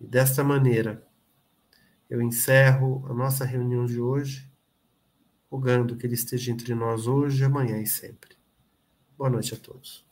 [0.00, 1.06] E desta maneira,
[2.10, 4.50] eu encerro a nossa reunião de hoje,
[5.48, 8.31] rogando que Ele esteja entre nós hoje, amanhã e sempre.
[9.22, 10.04] Boa noite a todos.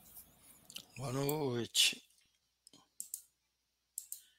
[0.97, 2.01] Boa noite.